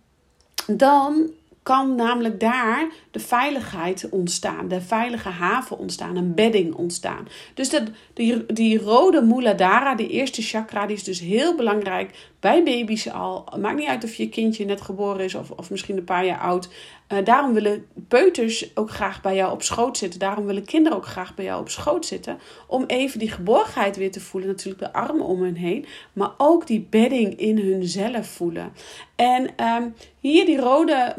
dan 0.66 1.30
kan 1.62 1.94
namelijk 1.94 2.40
daar 2.40 2.88
de 3.10 3.20
veiligheid 3.20 4.08
ontstaan, 4.10 4.68
de 4.68 4.80
veilige 4.80 5.28
haven 5.28 5.78
ontstaan, 5.78 6.16
een 6.16 6.34
bedding 6.34 6.74
ontstaan. 6.74 7.28
Dus 7.54 7.70
dat, 7.70 7.82
die, 8.14 8.52
die 8.52 8.78
rode 8.78 9.22
Muladhara, 9.22 9.94
die 9.94 10.08
eerste 10.08 10.42
chakra, 10.42 10.86
die 10.86 10.96
is 10.96 11.04
dus 11.04 11.20
heel 11.20 11.56
belangrijk 11.56 12.28
bij 12.40 12.62
baby's 12.62 13.10
al. 13.10 13.48
Maakt 13.60 13.78
niet 13.78 13.88
uit 13.88 14.04
of 14.04 14.14
je 14.14 14.28
kindje 14.28 14.64
net 14.64 14.80
geboren 14.80 15.24
is 15.24 15.34
of, 15.34 15.50
of 15.50 15.70
misschien 15.70 15.96
een 15.96 16.04
paar 16.04 16.26
jaar 16.26 16.40
oud. 16.40 16.68
Uh, 17.12 17.24
daarom 17.24 17.52
willen 17.52 17.86
peuters 18.08 18.76
ook 18.76 18.90
graag 18.90 19.20
bij 19.20 19.34
jou 19.34 19.52
op 19.52 19.62
schoot 19.62 19.98
zitten. 19.98 20.20
Daarom 20.20 20.46
willen 20.46 20.64
kinderen 20.64 20.98
ook 20.98 21.06
graag 21.06 21.34
bij 21.34 21.44
jou 21.44 21.60
op 21.60 21.68
schoot 21.68 22.06
zitten. 22.06 22.38
Om 22.66 22.84
even 22.86 23.18
die 23.18 23.30
geborgenheid 23.30 23.96
weer 23.96 24.10
te 24.10 24.20
voelen. 24.20 24.48
Natuurlijk 24.48 24.78
de 24.84 24.92
armen 24.92 25.24
om 25.24 25.42
hen 25.42 25.54
heen. 25.54 25.86
Maar 26.12 26.30
ook 26.36 26.66
die 26.66 26.86
bedding 26.90 27.38
in 27.38 27.58
hunzelf 27.58 28.26
voelen. 28.26 28.72
En 29.16 29.64
um, 29.64 29.94
hier 30.20 30.46
die 30.46 30.60
rode 30.60 31.14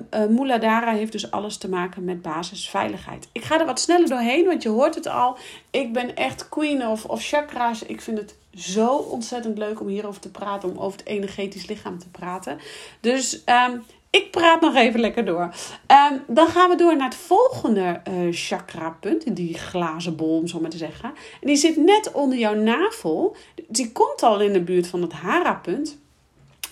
uh, 0.61 0.87
heeft 0.87 1.11
dus 1.11 1.31
alles 1.31 1.57
te 1.57 1.69
maken 1.69 2.03
met 2.03 2.21
basisveiligheid. 2.21 3.27
Ik 3.31 3.43
ga 3.43 3.59
er 3.59 3.65
wat 3.65 3.79
sneller 3.79 4.09
doorheen, 4.09 4.45
want 4.45 4.63
je 4.63 4.69
hoort 4.69 4.95
het 4.95 5.07
al. 5.07 5.37
Ik 5.71 5.93
ben 5.93 6.15
echt 6.15 6.49
queen 6.49 6.87
of, 6.87 7.05
of 7.05 7.25
chakra's. 7.25 7.83
Ik 7.83 8.01
vind 8.01 8.17
het 8.17 8.35
zo 8.53 8.87
ontzettend 8.95 9.57
leuk 9.57 9.81
om 9.81 9.87
hierover 9.87 10.21
te 10.21 10.31
praten. 10.31 10.69
Om 10.69 10.77
over 10.77 10.99
het 10.99 11.07
energetisch 11.07 11.67
lichaam 11.67 11.99
te 11.99 12.09
praten. 12.09 12.57
Dus 12.99 13.43
um, 13.45 13.83
ik 14.09 14.31
praat 14.31 14.61
nog 14.61 14.75
even 14.75 14.99
lekker 14.99 15.25
door. 15.25 15.53
Um, 15.87 16.21
dan 16.27 16.47
gaan 16.47 16.69
we 16.69 16.75
door 16.75 16.95
naar 16.95 17.09
het 17.09 17.17
volgende 17.17 18.01
uh, 18.09 18.27
chakra-punt. 18.31 19.35
Die 19.35 19.57
glazen 19.57 20.15
bol, 20.15 20.37
om 20.37 20.47
zo 20.47 20.59
maar 20.59 20.69
te 20.69 20.77
zeggen. 20.77 21.13
En 21.41 21.47
die 21.47 21.55
zit 21.55 21.77
net 21.77 22.11
onder 22.11 22.37
jouw 22.37 22.55
navel. 22.55 23.35
Die 23.67 23.91
komt 23.91 24.23
al 24.23 24.41
in 24.41 24.53
de 24.53 24.61
buurt 24.61 24.87
van 24.87 25.01
het 25.01 25.13
hara-punt. 25.13 25.97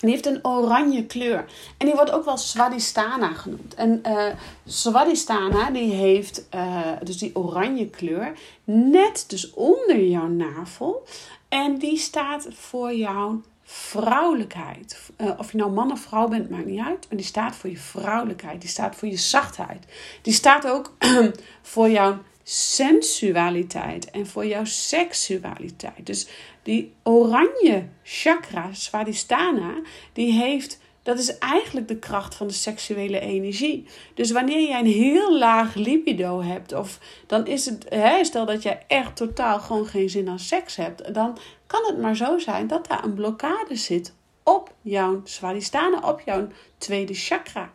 Die 0.00 0.10
heeft 0.10 0.26
een 0.26 0.44
oranje 0.46 1.06
kleur. 1.06 1.44
En 1.78 1.86
die 1.86 1.94
wordt 1.94 2.10
ook 2.10 2.24
wel 2.24 2.36
Swadhisthana 2.36 3.32
genoemd. 3.32 3.74
En 3.74 4.02
uh, 4.06 4.26
Swadhisthana 4.64 5.70
die 5.70 5.92
heeft 5.92 6.46
uh, 6.54 6.86
dus 7.02 7.18
die 7.18 7.36
oranje 7.36 7.88
kleur 7.88 8.32
net 8.64 9.24
dus 9.28 9.50
onder 9.54 10.04
jouw 10.04 10.26
navel. 10.26 11.06
En 11.48 11.78
die 11.78 11.98
staat 11.98 12.48
voor 12.50 12.94
jouw 12.94 13.40
vrouwelijkheid. 13.70 15.10
Uh, 15.18 15.30
of 15.38 15.52
je 15.52 15.58
nou 15.58 15.72
man 15.72 15.92
of 15.92 16.00
vrouw 16.00 16.28
bent, 16.28 16.50
maakt 16.50 16.66
niet 16.66 16.84
uit. 16.84 17.06
Maar 17.08 17.16
die 17.16 17.26
staat 17.26 17.56
voor 17.56 17.70
je 17.70 17.76
vrouwelijkheid. 17.76 18.60
Die 18.60 18.70
staat 18.70 18.96
voor 18.96 19.08
je 19.08 19.16
zachtheid. 19.16 19.84
Die 20.22 20.32
staat 20.32 20.66
ook 20.66 20.96
voor 21.62 21.90
jouw 21.90 22.18
sensualiteit 22.42 24.10
en 24.10 24.26
voor 24.26 24.46
jouw 24.46 24.64
seksualiteit. 24.64 26.06
Dus 26.06 26.28
die 26.62 26.92
oranje 27.02 27.88
chakra, 28.02 28.68
Swadhisthana, 28.72 29.74
die 30.12 30.32
heeft 30.32 30.78
dat 31.08 31.18
is 31.18 31.38
eigenlijk 31.38 31.88
de 31.88 31.98
kracht 31.98 32.34
van 32.34 32.46
de 32.46 32.52
seksuele 32.52 33.20
energie. 33.20 33.86
Dus 34.14 34.30
wanneer 34.30 34.68
jij 34.68 34.80
een 34.80 34.86
heel 34.86 35.38
laag 35.38 35.74
libido 35.74 36.42
hebt, 36.42 36.72
of 36.72 36.98
dan 37.26 37.46
is 37.46 37.66
het, 37.66 37.86
hè, 37.88 38.24
stel 38.24 38.46
dat 38.46 38.62
jij 38.62 38.84
echt 38.86 39.16
totaal 39.16 39.60
gewoon 39.60 39.86
geen 39.86 40.10
zin 40.10 40.28
aan 40.28 40.38
seks 40.38 40.76
hebt, 40.76 41.14
dan 41.14 41.38
kan 41.68 41.84
het 41.86 41.98
maar 41.98 42.16
zo 42.16 42.38
zijn 42.38 42.66
dat 42.66 42.86
daar 42.86 43.04
een 43.04 43.14
blokkade 43.14 43.76
zit 43.76 44.14
op 44.42 44.74
jouw 44.82 45.20
swadhisthana, 45.24 46.08
op 46.08 46.20
jouw 46.20 46.46
tweede 46.78 47.14
chakra. 47.14 47.72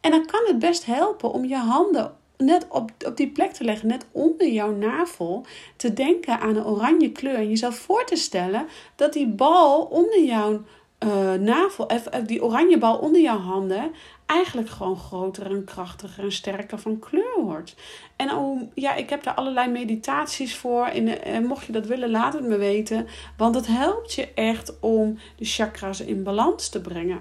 En 0.00 0.10
dan 0.10 0.26
kan 0.26 0.40
het 0.46 0.58
best 0.58 0.84
helpen 0.84 1.32
om 1.32 1.44
je 1.44 1.56
handen 1.56 2.16
net 2.36 2.66
op, 2.68 2.90
op 3.06 3.16
die 3.16 3.28
plek 3.30 3.52
te 3.52 3.64
leggen, 3.64 3.88
net 3.88 4.06
onder 4.12 4.48
jouw 4.48 4.74
navel, 4.74 5.46
te 5.76 5.92
denken 5.92 6.40
aan 6.40 6.56
een 6.56 6.66
oranje 6.66 7.12
kleur. 7.12 7.34
En 7.34 7.48
jezelf 7.48 7.76
voor 7.76 8.04
te 8.04 8.16
stellen 8.16 8.66
dat 8.96 9.12
die 9.12 9.28
bal 9.28 9.82
onder 9.82 10.22
jouw 10.24 10.62
uh, 11.04 11.32
navel, 11.32 11.90
even, 11.90 12.26
die 12.26 12.44
oranje 12.44 12.78
bal 12.78 12.98
onder 12.98 13.20
jouw 13.20 13.38
handen, 13.38 13.92
eigenlijk 14.32 14.68
gewoon 14.68 14.96
groter 14.96 15.46
en 15.46 15.64
krachtiger 15.64 16.24
en 16.24 16.32
sterker 16.32 16.78
van 16.78 16.98
kleur 16.98 17.40
wordt. 17.40 17.74
En 18.16 18.30
oh, 18.30 18.62
ja, 18.74 18.94
ik 18.94 19.10
heb 19.10 19.22
daar 19.22 19.34
allerlei 19.34 19.70
meditaties 19.70 20.56
voor. 20.56 20.86
En, 20.86 21.46
mocht 21.46 21.66
je 21.66 21.72
dat 21.72 21.86
willen, 21.86 22.10
laat 22.10 22.32
het 22.32 22.44
me 22.44 22.56
weten. 22.56 23.06
Want 23.36 23.54
het 23.54 23.66
helpt 23.66 24.14
je 24.14 24.28
echt 24.34 24.80
om 24.80 25.18
de 25.36 25.44
chakras 25.44 26.00
in 26.00 26.22
balans 26.22 26.68
te 26.68 26.80
brengen. 26.80 27.20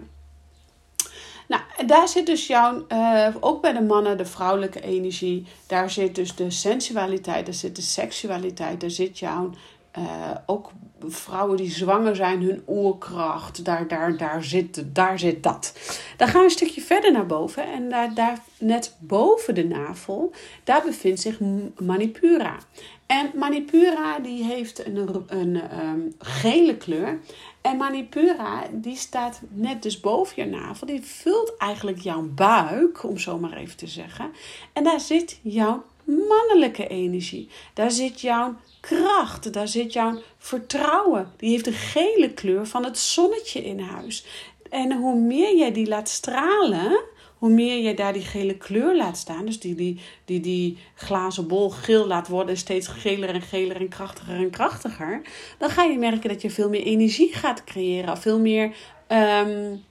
Nou, 1.47 1.61
daar 1.85 2.07
zit 2.07 2.25
dus 2.25 2.47
jouw, 2.47 2.85
uh, 2.89 3.27
ook 3.39 3.61
bij 3.61 3.73
de 3.73 3.81
mannen, 3.81 4.17
de 4.17 4.25
vrouwelijke 4.25 4.81
energie. 4.81 5.47
Daar 5.67 5.89
zit 5.89 6.15
dus 6.15 6.35
de 6.35 6.51
sensualiteit, 6.51 7.45
daar 7.45 7.55
zit 7.55 7.75
de 7.75 7.81
seksualiteit, 7.81 8.81
daar 8.81 8.89
zit 8.89 9.19
jouw 9.19 9.49
uh, 9.97 10.31
ook 10.45 10.71
vrouwen 11.07 11.57
die 11.57 11.71
zwanger 11.71 12.15
zijn, 12.15 12.41
hun 12.41 12.63
oerkracht, 12.67 13.65
daar, 13.65 13.87
daar, 13.87 14.17
daar, 14.17 14.43
zit, 14.43 14.83
daar 14.95 15.19
zit 15.19 15.43
dat. 15.43 15.73
Dan 16.17 16.27
gaan 16.27 16.39
we 16.39 16.45
een 16.45 16.51
stukje 16.51 16.81
verder 16.81 17.11
naar 17.11 17.25
boven 17.25 17.63
en 17.63 17.89
daar, 17.89 18.13
daar 18.13 18.39
net 18.59 18.95
boven 18.99 19.55
de 19.55 19.65
navel, 19.65 20.31
daar 20.63 20.83
bevindt 20.83 21.19
zich 21.19 21.39
Manipura. 21.77 22.57
En 23.05 23.31
Manipura 23.35 24.19
die 24.19 24.43
heeft 24.43 24.85
een, 24.85 25.25
een, 25.27 25.79
um, 25.85 26.13
gele 26.19 26.77
kleur. 26.77 27.19
En 27.61 27.77
Manipura 27.77 28.63
die 28.71 28.95
staat 28.95 29.41
net 29.49 29.83
dus 29.83 29.99
boven 29.99 30.43
je 30.43 30.49
navel. 30.49 30.87
Die 30.87 31.01
vult 31.01 31.57
eigenlijk 31.57 31.99
jouw 31.99 32.21
buik, 32.21 33.03
om 33.03 33.17
zo 33.17 33.39
maar 33.39 33.53
even 33.53 33.77
te 33.77 33.87
zeggen. 33.87 34.31
En 34.73 34.83
daar 34.83 34.99
zit 34.99 35.39
jouw 35.41 35.83
mannelijke 36.05 36.87
energie. 36.87 37.49
Daar 37.73 37.91
zit 37.91 38.21
jouw 38.21 38.55
kracht, 38.79 39.53
daar 39.53 39.67
zit 39.67 39.93
jouw 39.93 40.21
vertrouwen. 40.37 41.31
Die 41.37 41.49
heeft 41.49 41.65
de 41.65 41.71
gele 41.71 42.33
kleur 42.33 42.67
van 42.67 42.83
het 42.83 42.97
zonnetje 42.97 43.63
in 43.63 43.79
huis. 43.79 44.25
En 44.69 44.91
hoe 44.91 45.19
meer 45.19 45.57
jij 45.57 45.71
die 45.71 45.87
laat 45.87 46.09
stralen, 46.09 46.99
hoe 47.37 47.49
meer 47.49 47.77
je 47.77 47.93
daar 47.93 48.13
die 48.13 48.21
gele 48.21 48.57
kleur 48.57 48.95
laat 48.95 49.17
staan, 49.17 49.45
dus 49.45 49.59
die, 49.59 49.75
die, 49.75 49.99
die, 50.25 50.39
die 50.39 50.77
glazen 50.95 51.47
bol 51.47 51.69
geel 51.69 52.07
laat 52.07 52.27
worden, 52.27 52.57
steeds 52.57 52.87
geler 52.87 53.29
en 53.29 53.41
geler 53.41 53.75
en 53.75 53.89
krachtiger 53.89 54.35
en 54.35 54.49
krachtiger, 54.49 55.21
dan 55.57 55.69
ga 55.69 55.83
je 55.83 55.97
merken 55.97 56.29
dat 56.29 56.41
je 56.41 56.49
veel 56.49 56.69
meer 56.69 56.83
energie 56.83 57.33
gaat 57.33 57.63
creëren, 57.63 58.17
veel 58.17 58.39
meer 58.39 58.75
um, 59.07 59.83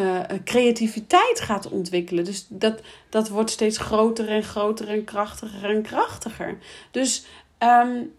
uh, 0.00 0.20
creativiteit 0.44 1.40
gaat 1.40 1.68
ontwikkelen. 1.68 2.24
Dus 2.24 2.46
dat, 2.48 2.80
dat 3.08 3.28
wordt 3.28 3.50
steeds 3.50 3.78
groter 3.78 4.28
en 4.28 4.42
groter 4.42 4.88
en 4.88 5.04
krachtiger 5.04 5.70
en 5.70 5.82
krachtiger. 5.82 6.58
Dus 6.90 7.24
um, 7.58 8.12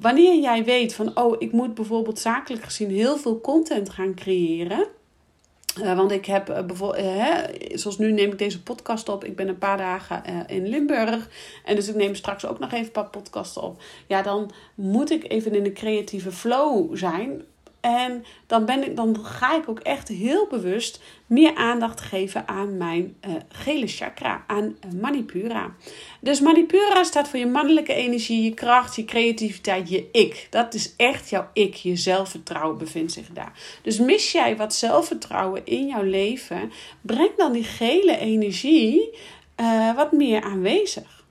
wanneer 0.00 0.40
jij 0.40 0.64
weet 0.64 0.94
van, 0.94 1.16
oh, 1.16 1.36
ik 1.38 1.52
moet 1.52 1.74
bijvoorbeeld 1.74 2.18
zakelijk 2.18 2.64
gezien 2.64 2.90
heel 2.90 3.16
veel 3.16 3.40
content 3.40 3.90
gaan 3.90 4.14
creëren. 4.14 4.86
Uh, 5.82 5.96
want 5.96 6.10
ik 6.10 6.26
heb 6.26 6.64
bijvoorbeeld, 6.66 7.80
zoals 7.80 7.98
nu 7.98 8.12
neem 8.12 8.32
ik 8.32 8.38
deze 8.38 8.62
podcast 8.62 9.08
op. 9.08 9.24
Ik 9.24 9.36
ben 9.36 9.48
een 9.48 9.58
paar 9.58 9.76
dagen 9.76 10.46
in 10.46 10.68
Limburg. 10.68 11.28
En 11.64 11.74
dus 11.74 11.88
ik 11.88 11.94
neem 11.94 12.14
straks 12.14 12.46
ook 12.46 12.58
nog 12.58 12.72
even 12.72 12.84
een 12.84 12.92
paar 12.92 13.10
podcasten 13.10 13.62
op. 13.62 13.82
Ja, 14.06 14.22
dan 14.22 14.50
moet 14.74 15.10
ik 15.10 15.30
even 15.30 15.54
in 15.54 15.62
de 15.62 15.72
creatieve 15.72 16.32
flow 16.32 16.96
zijn. 16.96 17.42
En 17.80 18.24
dan, 18.46 18.64
ben 18.64 18.84
ik, 18.84 18.96
dan 18.96 19.24
ga 19.24 19.56
ik 19.56 19.68
ook 19.68 19.78
echt 19.78 20.08
heel 20.08 20.46
bewust 20.46 21.00
meer 21.26 21.54
aandacht 21.54 22.00
geven 22.00 22.48
aan 22.48 22.76
mijn 22.76 23.16
uh, 23.26 23.34
gele 23.48 23.86
chakra, 23.86 24.44
aan 24.46 24.64
uh, 24.64 25.00
Manipura. 25.00 25.74
Dus 26.20 26.40
Manipura 26.40 27.04
staat 27.04 27.28
voor 27.28 27.38
je 27.38 27.46
mannelijke 27.46 27.94
energie, 27.94 28.42
je 28.42 28.54
kracht, 28.54 28.96
je 28.96 29.04
creativiteit, 29.04 29.88
je 29.88 30.08
ik. 30.12 30.46
Dat 30.50 30.74
is 30.74 30.94
echt 30.96 31.30
jouw 31.30 31.48
ik, 31.52 31.74
je 31.74 31.96
zelfvertrouwen 31.96 32.78
bevindt 32.78 33.12
zich 33.12 33.28
daar. 33.32 33.52
Dus 33.82 33.98
mis 33.98 34.32
jij 34.32 34.56
wat 34.56 34.74
zelfvertrouwen 34.74 35.66
in 35.66 35.86
jouw 35.86 36.02
leven, 36.02 36.72
breng 37.00 37.36
dan 37.36 37.52
die 37.52 37.64
gele 37.64 38.18
energie 38.18 39.18
uh, 39.60 39.94
wat 39.94 40.12
meer 40.12 40.42
aanwezig. 40.42 41.24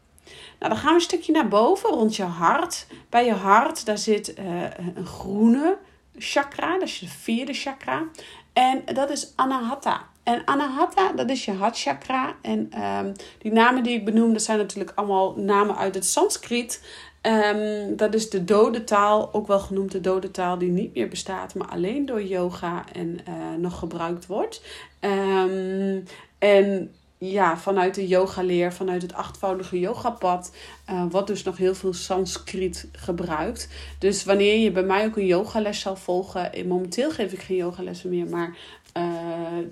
Nou, 0.60 0.72
dan 0.72 0.82
gaan 0.82 0.90
we 0.90 0.96
een 0.96 1.02
stukje 1.02 1.32
naar 1.32 1.48
boven, 1.48 1.90
rond 1.90 2.16
je 2.16 2.24
hart. 2.24 2.88
Bij 3.10 3.26
je 3.26 3.34
hart, 3.34 3.86
daar 3.86 3.98
zit 3.98 4.34
een 4.96 5.06
groene 5.06 5.78
chakra, 6.20 6.74
dat 6.74 6.88
is 6.88 7.00
je 7.00 7.08
vierde 7.08 7.54
chakra. 7.54 8.04
En 8.54 8.82
dat 8.94 9.10
is 9.10 9.34
Anahata. 9.36 10.08
En 10.24 10.42
Anahata, 10.46 11.12
dat 11.12 11.30
is 11.30 11.46
je 11.46 11.52
hartchakra. 11.52 12.36
En 12.42 12.68
ehm, 12.72 13.14
die 13.38 13.52
namen 13.52 13.84
die 13.84 13.94
ik 13.94 14.06
benoem, 14.06 14.34
dat 14.34 14.42
zijn 14.42 14.58
natuurlijk 14.58 14.92
allemaal 14.96 15.34
namen 15.36 15.78
uit 15.78 15.96
het 15.96 16.06
Sanskriet. 16.06 16.82
Um, 17.22 17.96
dat 17.96 18.14
is 18.14 18.30
de 18.30 18.44
dode 18.44 18.84
taal, 18.84 19.34
ook 19.34 19.48
wel 19.48 19.60
genoemd 19.60 19.92
de 19.92 20.02
dode 20.02 20.32
taal 20.32 20.58
die 20.58 20.72
niet 20.72 20.96
meer 20.96 21.08
bestaat, 21.08 21.56
maar 21.56 21.68
alleen 21.68 22.06
door 22.06 22.24
yoga 22.24 22.84
en 22.94 23.18
uh, 23.28 23.34
nog 23.58 23.80
gebruikt 23.80 24.26
wordt. 24.26 24.62
Um, 25.00 26.04
en 26.38 26.94
ja, 27.22 27.58
vanuit 27.58 27.96
de 27.96 28.08
yogaleer, 28.08 28.74
vanuit 28.74 29.02
het 29.02 29.14
achtvoudige 29.14 29.80
yogapad, 29.80 30.56
uh, 30.90 31.04
wordt 31.10 31.28
dus 31.28 31.44
nog 31.44 31.58
heel 31.58 31.76
veel 31.76 31.94
Sanskriet 31.94 32.88
gebruikt. 32.92 33.70
Dus 34.00 34.24
wanneer 34.24 34.58
je 34.58 34.72
bij 34.72 34.84
mij 34.84 35.06
ook 35.06 35.18
een 35.18 35.26
yogales 35.26 35.80
zal 35.80 35.96
volgen, 35.96 36.68
momenteel 36.68 37.12
geef 37.12 37.34
ik 37.34 37.40
geen 37.40 37.58
yogalessen 37.58 38.10
meer, 38.10 38.28
maar 38.28 38.58
uh, 38.98 39.04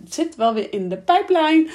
het 0.02 0.14
zit 0.14 0.36
wel 0.36 0.54
weer 0.54 0.74
in 0.74 0.90
de 0.90 0.98
pijplijn. 0.98 1.70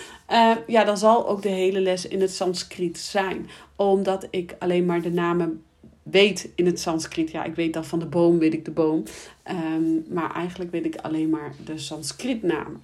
Ja, 0.66 0.84
dan 0.84 0.98
zal 0.98 1.28
ook 1.28 1.42
de 1.42 1.48
hele 1.48 1.80
les 1.80 2.08
in 2.08 2.20
het 2.20 2.34
Sanskriet 2.34 2.98
zijn. 2.98 3.48
Omdat 3.76 4.26
ik 4.30 4.56
alleen 4.58 4.86
maar 4.86 5.02
de 5.02 5.10
namen 5.10 5.62
weet 6.02 6.48
in 6.54 6.66
het 6.66 6.80
Sanskriet. 6.80 7.30
Ja, 7.30 7.44
ik 7.44 7.54
weet 7.54 7.72
dan 7.72 7.84
van 7.84 7.98
de 7.98 8.06
boom, 8.06 8.38
weet 8.38 8.52
ik 8.52 8.64
de 8.64 8.70
boom. 8.70 9.02
Um, 9.50 10.04
maar 10.08 10.34
eigenlijk 10.34 10.70
weet 10.70 10.84
ik 10.84 10.96
alleen 10.96 11.30
maar 11.30 11.54
de 11.64 11.78
Sanskriet 11.78 12.42
namen. 12.42 12.82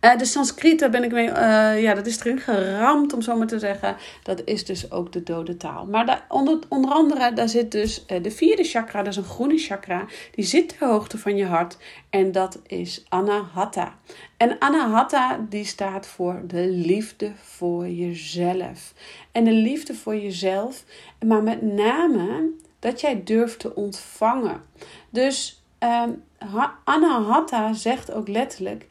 Uh, 0.00 0.16
de 0.16 0.24
Sanskriet, 0.24 0.78
daar 0.78 0.90
ben 0.90 1.04
ik 1.04 1.12
mee, 1.12 1.28
uh, 1.28 1.82
ja, 1.82 1.94
dat 1.94 2.06
is 2.06 2.20
erin 2.20 2.40
geramd, 2.40 3.12
om 3.12 3.22
zo 3.22 3.36
maar 3.36 3.46
te 3.46 3.58
zeggen. 3.58 3.96
Dat 4.22 4.42
is 4.44 4.64
dus 4.64 4.90
ook 4.90 5.12
de 5.12 5.22
dode 5.22 5.56
taal. 5.56 5.86
Maar 5.86 6.24
onder, 6.28 6.58
onder 6.68 6.90
andere, 6.90 7.32
daar 7.32 7.48
zit 7.48 7.72
dus 7.72 8.04
uh, 8.06 8.22
de 8.22 8.30
vierde 8.30 8.64
chakra, 8.64 9.02
dat 9.02 9.12
is 9.12 9.16
een 9.16 9.24
groene 9.24 9.58
chakra. 9.58 10.04
Die 10.34 10.44
zit 10.44 10.78
ter 10.78 10.88
hoogte 10.88 11.18
van 11.18 11.36
je 11.36 11.46
hart. 11.46 11.76
En 12.10 12.32
dat 12.32 12.58
is 12.66 13.04
Anahata. 13.08 13.94
En 14.36 14.56
Anahata, 14.58 15.46
die 15.48 15.64
staat 15.64 16.06
voor 16.06 16.40
de 16.46 16.68
liefde 16.68 17.32
voor 17.42 17.88
jezelf. 17.88 18.92
En 19.32 19.44
de 19.44 19.52
liefde 19.52 19.94
voor 19.94 20.16
jezelf, 20.16 20.84
maar 21.26 21.42
met 21.42 21.62
name 21.62 22.50
dat 22.78 23.00
jij 23.00 23.22
durft 23.24 23.58
te 23.58 23.74
ontvangen. 23.74 24.62
Dus 25.10 25.62
um, 26.04 26.22
Anahata 26.84 27.72
zegt 27.72 28.12
ook 28.12 28.28
letterlijk: 28.28 28.86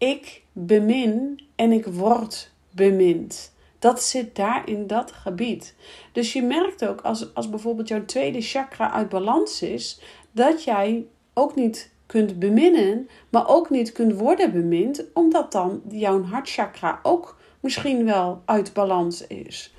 ik 0.00 0.42
bemin 0.52 1.40
en 1.56 1.72
ik 1.72 1.86
word 1.86 2.50
bemind. 2.70 3.52
Dat 3.78 4.02
zit 4.02 4.36
daar 4.36 4.68
in 4.68 4.86
dat 4.86 5.12
gebied. 5.12 5.74
Dus 6.12 6.32
je 6.32 6.42
merkt 6.42 6.86
ook 6.86 7.00
als, 7.00 7.34
als 7.34 7.50
bijvoorbeeld 7.50 7.88
jouw 7.88 8.04
tweede 8.04 8.40
chakra 8.40 8.92
uit 8.92 9.08
balans 9.08 9.62
is, 9.62 10.00
dat 10.32 10.64
jij 10.64 11.06
ook 11.34 11.54
niet 11.54 11.92
kunt 12.06 12.38
beminnen, 12.38 13.08
maar 13.28 13.48
ook 13.48 13.70
niet 13.70 13.92
kunt 13.92 14.12
worden 14.12 14.52
bemind, 14.52 15.04
omdat 15.14 15.52
dan 15.52 15.82
jouw 15.88 16.22
hartchakra 16.22 17.00
ook 17.02 17.38
misschien 17.60 18.04
wel 18.04 18.42
uit 18.44 18.72
balans 18.72 19.26
is. 19.26 19.74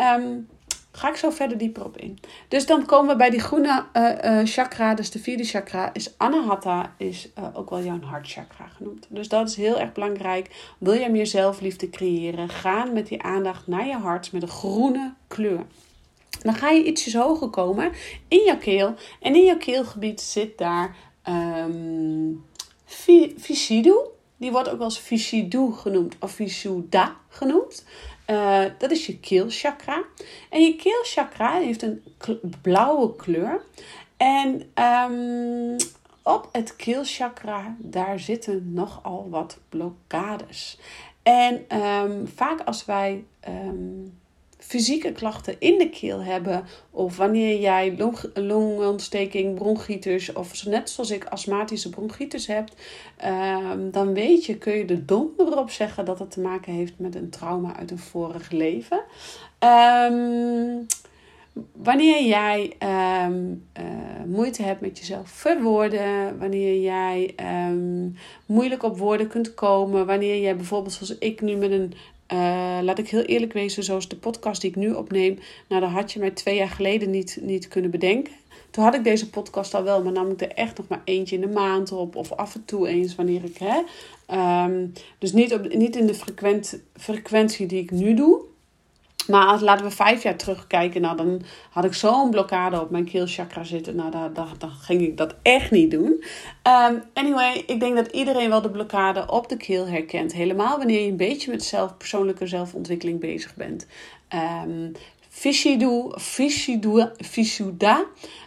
Um, 0.00 0.48
Ga 0.96 1.08
ik 1.08 1.16
zo 1.16 1.30
verder 1.30 1.58
dieper 1.58 1.84
op 1.84 1.96
in. 1.96 2.18
Dus 2.48 2.66
dan 2.66 2.86
komen 2.86 3.08
we 3.08 3.16
bij 3.16 3.30
die 3.30 3.40
groene 3.40 3.84
uh, 3.92 4.10
uh, 4.24 4.46
chakra, 4.46 4.94
dus 4.94 5.10
de 5.10 5.18
vierde 5.18 5.44
chakra, 5.44 5.90
is 5.92 6.18
Anahata, 6.18 6.94
is 6.98 7.28
uh, 7.38 7.44
ook 7.52 7.70
wel 7.70 7.82
jouw 7.82 8.00
hartchakra 8.00 8.66
genoemd. 8.66 9.06
Dus 9.08 9.28
dat 9.28 9.48
is 9.48 9.56
heel 9.56 9.80
erg 9.80 9.92
belangrijk. 9.92 10.74
Wil 10.78 10.94
jij 10.94 11.10
meer 11.10 11.26
zelfliefde 11.26 11.90
creëren, 11.90 12.48
ga 12.48 12.84
met 12.84 13.06
die 13.06 13.22
aandacht 13.22 13.66
naar 13.66 13.86
je 13.86 13.96
hart 13.96 14.32
met 14.32 14.42
een 14.42 14.48
groene 14.48 15.14
kleur. 15.28 15.66
Dan 16.42 16.54
ga 16.54 16.70
je 16.70 16.84
ietsjes 16.84 17.14
hoger 17.14 17.48
komen 17.48 17.92
in 18.28 18.44
jouw 18.44 18.58
keel. 18.58 18.94
En 19.20 19.34
in 19.34 19.44
jouw 19.44 19.56
keelgebied 19.56 20.20
zit 20.20 20.58
daar 20.58 20.96
um. 21.28 22.44
Die 24.38 24.52
wordt 24.52 24.68
ook 24.68 24.78
wel 24.78 24.92
eens 25.08 25.32
genoemd 25.72 26.16
of 26.20 26.30
Vishuddha 26.30 27.16
genoemd. 27.28 27.84
Uh, 28.30 28.64
dat 28.78 28.90
is 28.90 29.06
je 29.06 29.18
keelchakra. 29.18 30.04
En 30.50 30.60
je 30.60 30.76
keelchakra 30.76 31.52
heeft 31.52 31.82
een 31.82 32.02
blauwe 32.62 33.16
kleur. 33.16 33.64
En 34.16 34.72
um, 35.10 35.76
op 36.22 36.48
het 36.52 36.76
keelchakra, 36.76 37.76
daar 37.78 38.20
zitten 38.20 38.72
nogal 38.72 39.26
wat 39.30 39.58
blokkades. 39.68 40.78
En 41.22 41.82
um, 41.82 42.28
vaak 42.28 42.60
als 42.60 42.84
wij 42.84 43.24
um, 43.48 44.18
fysieke 44.66 45.12
klachten 45.12 45.54
in 45.58 45.78
de 45.78 45.88
keel 45.88 46.22
hebben, 46.22 46.64
of 46.90 47.16
wanneer 47.16 47.60
jij 47.60 47.94
long, 47.98 48.18
longontsteking, 48.34 49.54
bronchitis, 49.54 50.32
of 50.32 50.66
net 50.66 50.90
zoals 50.90 51.10
ik 51.10 51.24
astmatische 51.24 51.90
bronchitis 51.90 52.46
hebt, 52.46 52.74
um, 53.24 53.90
dan 53.90 54.14
weet 54.14 54.44
je, 54.44 54.58
kun 54.58 54.72
je 54.72 54.84
de 54.84 55.04
donder 55.04 55.58
op 55.58 55.70
zeggen 55.70 56.04
dat 56.04 56.18
het 56.18 56.30
te 56.30 56.40
maken 56.40 56.72
heeft 56.72 56.92
met 56.96 57.14
een 57.14 57.30
trauma 57.30 57.76
uit 57.76 57.90
een 57.90 57.98
vorig 57.98 58.50
leven. 58.50 59.02
Um, 60.10 60.86
wanneer 61.72 62.24
jij 62.24 62.72
um, 63.26 63.66
uh, 63.78 63.84
moeite 64.26 64.62
hebt 64.62 64.80
met 64.80 64.98
jezelf 64.98 65.28
verwoorden, 65.28 66.38
wanneer 66.38 66.80
jij 66.80 67.34
moeilijk 68.46 68.82
op 68.82 68.98
woorden 68.98 69.28
kunt 69.28 69.54
komen, 69.54 70.06
wanneer 70.06 70.40
jij 70.40 70.56
bijvoorbeeld 70.56 70.92
zoals 70.92 71.18
ik 71.18 71.40
nu 71.40 71.56
met 71.56 71.70
een 71.70 71.92
uh, 72.32 72.78
laat 72.82 72.98
ik 72.98 73.08
heel 73.08 73.22
eerlijk 73.22 73.52
wezen, 73.52 73.84
zoals 73.84 74.08
de 74.08 74.16
podcast 74.16 74.60
die 74.60 74.70
ik 74.70 74.76
nu 74.76 74.92
opneem, 74.92 75.38
nou, 75.68 75.80
dat 75.80 75.90
had 75.90 76.12
je 76.12 76.18
mij 76.18 76.30
twee 76.30 76.56
jaar 76.56 76.68
geleden 76.68 77.10
niet, 77.10 77.38
niet 77.42 77.68
kunnen 77.68 77.90
bedenken. 77.90 78.32
Toen 78.70 78.84
had 78.84 78.94
ik 78.94 79.04
deze 79.04 79.30
podcast 79.30 79.74
al 79.74 79.82
wel, 79.82 80.02
maar 80.02 80.12
nam 80.12 80.30
ik 80.30 80.40
er 80.40 80.52
echt 80.52 80.76
nog 80.78 80.88
maar 80.88 81.02
eentje 81.04 81.34
in 81.34 81.40
de 81.40 81.48
maand 81.48 81.92
op. 81.92 82.16
Of 82.16 82.32
af 82.32 82.54
en 82.54 82.64
toe 82.64 82.88
eens 82.88 83.14
wanneer 83.14 83.44
ik. 83.44 83.58
Hè, 83.58 83.82
um, 84.64 84.92
dus 85.18 85.32
niet, 85.32 85.54
op, 85.54 85.74
niet 85.74 85.96
in 85.96 86.06
de 86.06 86.14
frequent, 86.14 86.80
frequentie 86.96 87.66
die 87.66 87.82
ik 87.82 87.90
nu 87.90 88.14
doe. 88.14 88.40
Maar 89.26 89.46
als, 89.46 89.60
laten 89.60 89.84
we 89.84 89.90
vijf 89.90 90.22
jaar 90.22 90.36
terugkijken, 90.36 91.00
nou, 91.00 91.16
dan 91.16 91.42
had 91.70 91.84
ik 91.84 91.94
zo'n 91.94 92.30
blokkade 92.30 92.80
op 92.80 92.90
mijn 92.90 93.04
keelchakra 93.04 93.64
zitten. 93.64 93.96
Nou, 93.96 94.10
dan, 94.32 94.70
ging 94.80 95.00
ik 95.02 95.16
dat 95.16 95.34
echt 95.42 95.70
niet 95.70 95.90
doen. 95.90 96.24
Um, 96.88 97.02
anyway, 97.12 97.64
ik 97.66 97.80
denk 97.80 97.96
dat 97.96 98.12
iedereen 98.12 98.48
wel 98.48 98.62
de 98.62 98.70
blokkade 98.70 99.30
op 99.30 99.48
de 99.48 99.56
keel 99.56 99.86
herkent. 99.86 100.32
Helemaal 100.32 100.78
wanneer 100.78 101.00
je 101.00 101.10
een 101.10 101.16
beetje 101.16 101.50
met 101.50 101.64
zelf, 101.64 101.96
persoonlijke 101.96 102.46
zelfontwikkeling 102.46 103.20
bezig 103.20 103.54
bent. 103.54 103.86
Um, 104.64 104.92
Vishidu, 105.28 106.10
Vishidu, 106.14 107.06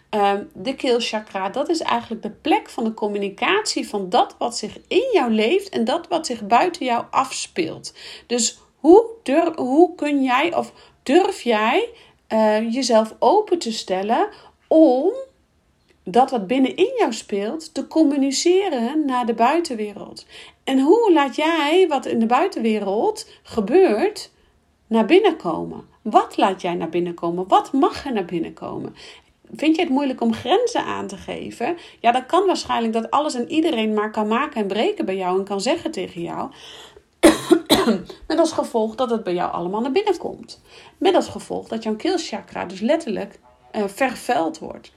um, 0.10 0.50
de 0.54 0.76
keelchakra, 0.76 1.50
dat 1.50 1.70
is 1.70 1.80
eigenlijk 1.80 2.22
de 2.22 2.30
plek 2.30 2.70
van 2.70 2.84
de 2.84 2.94
communicatie 2.94 3.88
van 3.88 4.10
dat 4.10 4.36
wat 4.38 4.58
zich 4.58 4.78
in 4.88 5.10
jou 5.14 5.32
leeft 5.32 5.70
en 5.70 5.86
dat 5.86 6.08
wat 6.08 6.26
zich 6.26 6.48
buiten 6.48 6.86
jou 6.86 7.06
afspeelt. 7.12 7.94
Dus 8.28 8.60
hoe, 8.80 9.06
durf, 9.24 9.56
hoe 9.56 9.96
kun 9.96 10.24
jij 10.24 10.56
of 10.56 10.74
durf 11.04 11.42
jij 11.42 11.90
uh, 12.34 12.74
jezelf 12.74 13.16
open 13.20 13.60
te 13.60 13.72
stellen 13.72 14.28
om 14.68 15.12
dat 16.04 16.32
wat 16.32 16.48
binnenin 16.48 16.94
jou 16.98 17.14
speelt 17.14 17.74
te 17.74 17.88
communiceren 17.88 19.06
naar 19.06 19.26
de 19.26 19.34
buitenwereld? 19.34 20.26
En 20.64 20.80
hoe 20.80 21.14
laat 21.14 21.36
jij 21.36 21.86
wat 21.88 22.06
in 22.06 22.20
de 22.20 22.26
buitenwereld 22.26 23.30
gebeurt 23.44 24.32
naar 24.88 25.06
binnen 25.06 25.36
komen? 25.36 25.88
Wat 26.02 26.38
laat 26.38 26.62
jij 26.62 26.74
naar 26.74 26.90
binnen 26.90 27.14
komen? 27.14 27.48
Wat 27.48 27.74
mag 27.74 28.06
er 28.06 28.14
naar 28.14 28.26
binnen 28.26 28.54
komen? 28.54 28.96
Vind 29.56 29.76
je 29.76 29.82
het 29.82 29.92
moeilijk 29.92 30.22
om 30.22 30.34
grenzen 30.34 30.84
aan 30.84 31.08
te 31.08 31.18
geven? 31.18 31.78
Ja, 32.00 32.12
dan 32.12 32.26
kan 32.26 32.46
waarschijnlijk 32.46 32.94
dat 32.94 33.12
alles 33.12 33.34
en 33.34 33.52
iedereen 33.52 33.94
maar 33.94 34.12
kan 34.12 34.28
maken 34.28 34.62
en 34.62 34.68
breken 34.68 35.06
bij 35.06 35.16
jou 35.16 35.40
en 35.40 35.46
kan 35.46 35.62
zeggen 35.62 35.92
tegen 35.92 36.22
jou. 36.22 36.52
Met 38.28 38.40
als 38.40 38.52
gevolg 38.52 38.96
dat 38.96 39.10
het 39.10 39.24
bij 39.24 39.34
jou 39.34 39.52
allemaal 39.52 39.82
naar 39.82 39.92
binnen 39.92 40.18
komt. 40.18 40.62
Met 40.98 41.16
als 41.16 41.28
gevolg 41.28 41.68
dat 41.68 41.84
jouw 41.84 41.96
keelchakra 41.96 42.66
dus 42.66 42.80
letterlijk 42.80 43.40
uh, 43.76 43.84
vervuild 43.88 44.60
wordt. 44.60 44.92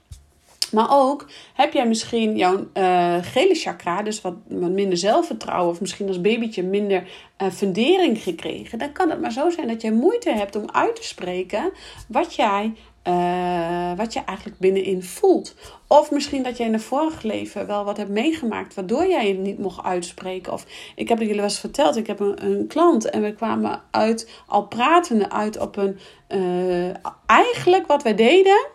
Maar 0.72 0.86
ook 0.90 1.26
heb 1.54 1.72
jij 1.72 1.86
misschien 1.86 2.36
jouw 2.36 2.66
uh, 2.74 3.16
gele 3.20 3.54
chakra, 3.54 4.02
dus 4.02 4.20
wat, 4.20 4.34
wat, 4.48 4.70
minder 4.70 4.98
zelfvertrouwen, 4.98 5.70
of 5.72 5.80
misschien 5.80 6.08
als 6.08 6.20
babytje 6.20 6.62
minder 6.62 7.08
uh, 7.42 7.50
fundering 7.50 8.22
gekregen. 8.22 8.78
Dan 8.78 8.92
kan 8.92 9.10
het 9.10 9.20
maar 9.20 9.32
zo 9.32 9.50
zijn 9.50 9.68
dat 9.68 9.82
jij 9.82 9.92
moeite 9.92 10.30
hebt 10.30 10.56
om 10.56 10.70
uit 10.70 10.96
te 10.96 11.04
spreken 11.04 11.72
wat 12.08 12.34
jij 12.34 12.72
uh, 13.08 13.92
wat 13.96 14.12
je 14.12 14.20
eigenlijk 14.24 14.58
binnenin 14.58 15.02
voelt. 15.02 15.54
Of 15.86 16.10
misschien 16.10 16.42
dat 16.42 16.56
jij 16.56 16.66
in 16.66 16.72
een 16.72 16.80
vorig 16.80 17.22
leven 17.22 17.66
wel 17.66 17.84
wat 17.84 17.96
hebt 17.96 18.10
meegemaakt, 18.10 18.74
waardoor 18.74 19.06
jij 19.06 19.28
het 19.28 19.38
niet 19.38 19.58
mocht 19.58 19.84
uitspreken. 19.84 20.52
Of 20.52 20.66
ik 20.94 21.08
heb 21.08 21.18
het 21.18 21.26
jullie 21.26 21.42
wel 21.42 21.50
eens 21.50 21.60
verteld, 21.60 21.96
ik 21.96 22.06
heb 22.06 22.20
een, 22.20 22.66
klant 22.68 23.10
en 23.10 23.22
we 23.22 23.34
kwamen 23.34 23.82
uit, 23.90 24.30
al 24.46 24.66
pratende 24.66 25.30
uit 25.30 25.58
op 25.58 25.76
een. 25.76 25.98
Uh, 26.28 26.94
eigenlijk 27.26 27.86
wat 27.86 28.02
wij 28.02 28.14
deden, 28.14 28.66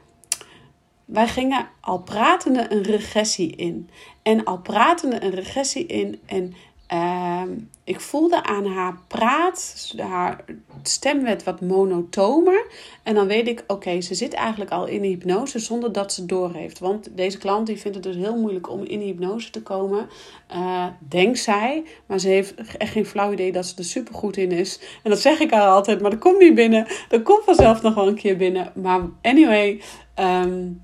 wij 1.06 1.28
gingen 1.28 1.68
al 1.82 2.00
pratende 2.00 2.66
een 2.70 2.84
regressie 2.84 3.56
in. 3.56 3.90
En 4.24 4.44
al 4.44 4.58
pratende 4.58 5.24
een 5.24 5.32
regressie 5.32 5.86
in. 5.86 6.22
En 6.26 6.54
Ehm, 6.88 7.50
ik 7.84 8.00
voelde 8.00 8.44
aan 8.44 8.66
haar 8.66 9.00
praat, 9.08 9.92
haar 9.98 10.44
stem 10.84 11.24
werd 11.24 11.44
wat 11.44 11.62
monotomer. 11.62 12.66
En 13.04 13.16
dan 13.16 13.28
weet 13.28 13.48
ik, 13.48 13.64
oké, 13.68 14.02
ze 14.02 14.14
zit 14.14 14.34
eigenlijk 14.34 14.72
al 14.72 14.86
in 14.86 15.04
hypnose 15.04 15.60
zonder 15.60 15.92
dat 15.92 16.14
ze 16.14 16.26
doorheeft. 16.26 16.80
Want 16.80 17.18
deze 17.18 17.38
klant 17.38 17.68
die 17.68 17.78
vindt 17.78 17.96
het 17.96 18.06
dus 18.06 18.16
heel 18.16 18.38
moeilijk 18.38 18.70
om 18.70 18.84
in 18.84 19.00
hypnose 19.00 19.50
te 19.50 19.62
komen. 19.62 20.10
Uh, 20.52 20.86
denkt 21.00 21.40
zij, 21.40 21.84
maar 22.06 22.20
ze 22.20 22.28
heeft 22.28 22.54
echt 22.78 22.92
geen 22.92 23.06
flauw 23.06 23.32
idee 23.32 23.52
dat 23.52 23.66
ze 23.66 23.78
er 23.78 23.84
super 23.84 24.14
goed 24.14 24.38
in 24.38 24.52
is. 24.52 24.80
En 25.04 25.10
dat 25.10 25.20
zeg 25.20 25.40
ik 25.40 25.52
haar 25.52 25.68
altijd, 25.68 26.02
maar 26.02 26.12
dat 26.12 26.20
komt 26.20 26.40
niet 26.40 26.56
binnen. 26.56 26.88
Dat 27.10 27.24
komt 27.24 27.44
vanzelf 27.44 27.82
nog 27.82 27.94
wel 27.94 28.08
een 28.08 28.16
keer 28.16 28.38
binnen. 28.38 28.72
Maar 28.76 29.02
anyway, 29.22 29.82
um, 30.20 30.82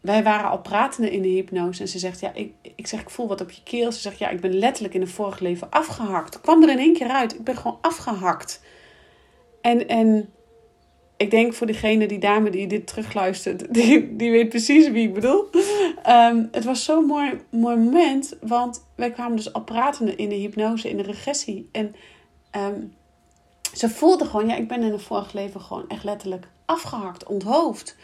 wij 0.00 0.22
waren 0.22 0.50
al 0.50 0.60
pratende 0.60 1.10
in 1.10 1.22
de 1.22 1.28
hypnose. 1.28 1.80
En 1.82 1.88
ze 1.88 1.98
zegt, 1.98 2.20
ja, 2.20 2.32
ik, 2.34 2.52
ik 2.76 2.86
zeg, 2.86 3.00
ik 3.00 3.10
voel 3.10 3.28
wat 3.28 3.40
op 3.40 3.50
je 3.50 3.62
keel. 3.62 3.92
Ze 3.92 4.00
zegt, 4.00 4.18
ja, 4.18 4.28
ik 4.28 4.40
ben 4.40 4.58
letterlijk 4.58 4.94
in 4.94 5.00
een 5.00 5.08
vorig 5.08 5.38
leven 5.38 5.70
afgehakt. 5.70 6.34
Ik 6.34 6.42
kwam 6.42 6.62
er 6.62 6.68
in 6.68 6.78
één 6.78 6.94
keer 6.94 7.08
uit. 7.08 7.34
Ik 7.34 7.44
ben 7.44 7.56
gewoon 7.56 7.78
afgehakt. 7.80 8.62
En, 9.60 9.88
en 9.88 10.32
ik 11.16 11.30
denk 11.30 11.54
voor 11.54 11.66
degene, 11.66 12.06
die 12.06 12.18
dame 12.18 12.50
die 12.50 12.66
dit 12.66 12.86
terugluistert, 12.86 13.66
die, 13.74 14.16
die 14.16 14.30
weet 14.30 14.48
precies 14.48 14.88
wie 14.88 15.08
ik 15.08 15.14
bedoel. 15.14 15.48
Um, 16.08 16.48
het 16.52 16.64
was 16.64 16.84
zo'n 16.84 17.04
mooi, 17.04 17.40
mooi 17.50 17.76
moment, 17.76 18.36
want 18.40 18.84
wij 18.94 19.10
kwamen 19.10 19.36
dus 19.36 19.52
al 19.52 19.62
pratende 19.62 20.16
in 20.16 20.28
de 20.28 20.34
hypnose, 20.34 20.90
in 20.90 20.96
de 20.96 21.02
regressie. 21.02 21.68
En 21.72 21.94
um, 22.56 22.94
ze 23.74 23.88
voelde 23.88 24.24
gewoon, 24.24 24.48
ja, 24.48 24.56
ik 24.56 24.68
ben 24.68 24.82
in 24.82 24.92
een 24.92 25.00
vorig 25.00 25.32
leven 25.32 25.60
gewoon 25.60 25.88
echt 25.88 26.04
letterlijk 26.04 26.48
afgehakt, 26.64 27.26
onthoofd. 27.26 27.96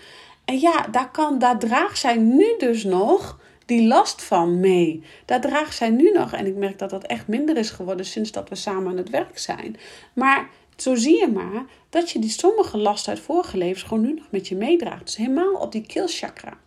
En 0.46 0.60
ja, 0.60 0.86
daar, 0.90 1.10
kan, 1.10 1.38
draagt 1.58 1.98
zij 1.98 2.16
nu 2.16 2.54
dus 2.58 2.84
nog 2.84 3.38
die 3.64 3.86
last 3.86 4.22
van 4.22 4.60
mee. 4.60 5.02
Daar 5.24 5.40
draagt 5.40 5.76
zij 5.76 5.90
nu 5.90 6.10
nog. 6.10 6.32
En 6.32 6.46
ik 6.46 6.54
merk 6.54 6.78
dat 6.78 6.90
dat 6.90 7.04
echt 7.04 7.26
minder 7.26 7.56
is 7.56 7.70
geworden 7.70 8.06
sinds 8.06 8.32
dat 8.32 8.48
we 8.48 8.54
samen 8.54 8.90
aan 8.90 8.96
het 8.96 9.10
werk 9.10 9.38
zijn. 9.38 9.76
Maar 10.12 10.48
zo 10.76 10.94
zie 10.94 11.20
je 11.20 11.28
maar 11.28 11.64
dat 11.90 12.10
je 12.10 12.18
die 12.18 12.30
sommige 12.30 12.78
last 12.78 13.08
uit 13.08 13.20
vorige 13.20 13.56
levens 13.56 13.82
gewoon 13.82 14.02
nu 14.02 14.12
nog 14.12 14.24
met 14.30 14.48
je 14.48 14.56
meedraagt. 14.56 15.04
Dus 15.04 15.16
helemaal 15.16 15.54
op 15.54 15.72
die 15.72 15.86
keelchakra. 15.86 16.58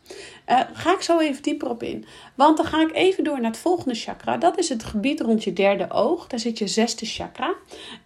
Uh, 0.47 0.59
ga 0.73 0.93
ik 0.93 1.01
zo 1.01 1.19
even 1.19 1.43
dieper 1.43 1.69
op 1.69 1.83
in. 1.83 2.05
Want 2.35 2.57
dan 2.57 2.65
ga 2.65 2.81
ik 2.81 2.93
even 2.93 3.23
door 3.23 3.41
naar 3.41 3.51
het 3.51 3.59
volgende 3.59 3.95
chakra. 3.95 4.37
Dat 4.37 4.57
is 4.57 4.69
het 4.69 4.83
gebied 4.83 5.19
rond 5.19 5.43
je 5.43 5.53
derde 5.53 5.91
oog. 5.91 6.27
Daar 6.27 6.39
zit 6.39 6.57
je 6.57 6.67
zesde 6.67 7.05
chakra. 7.05 7.53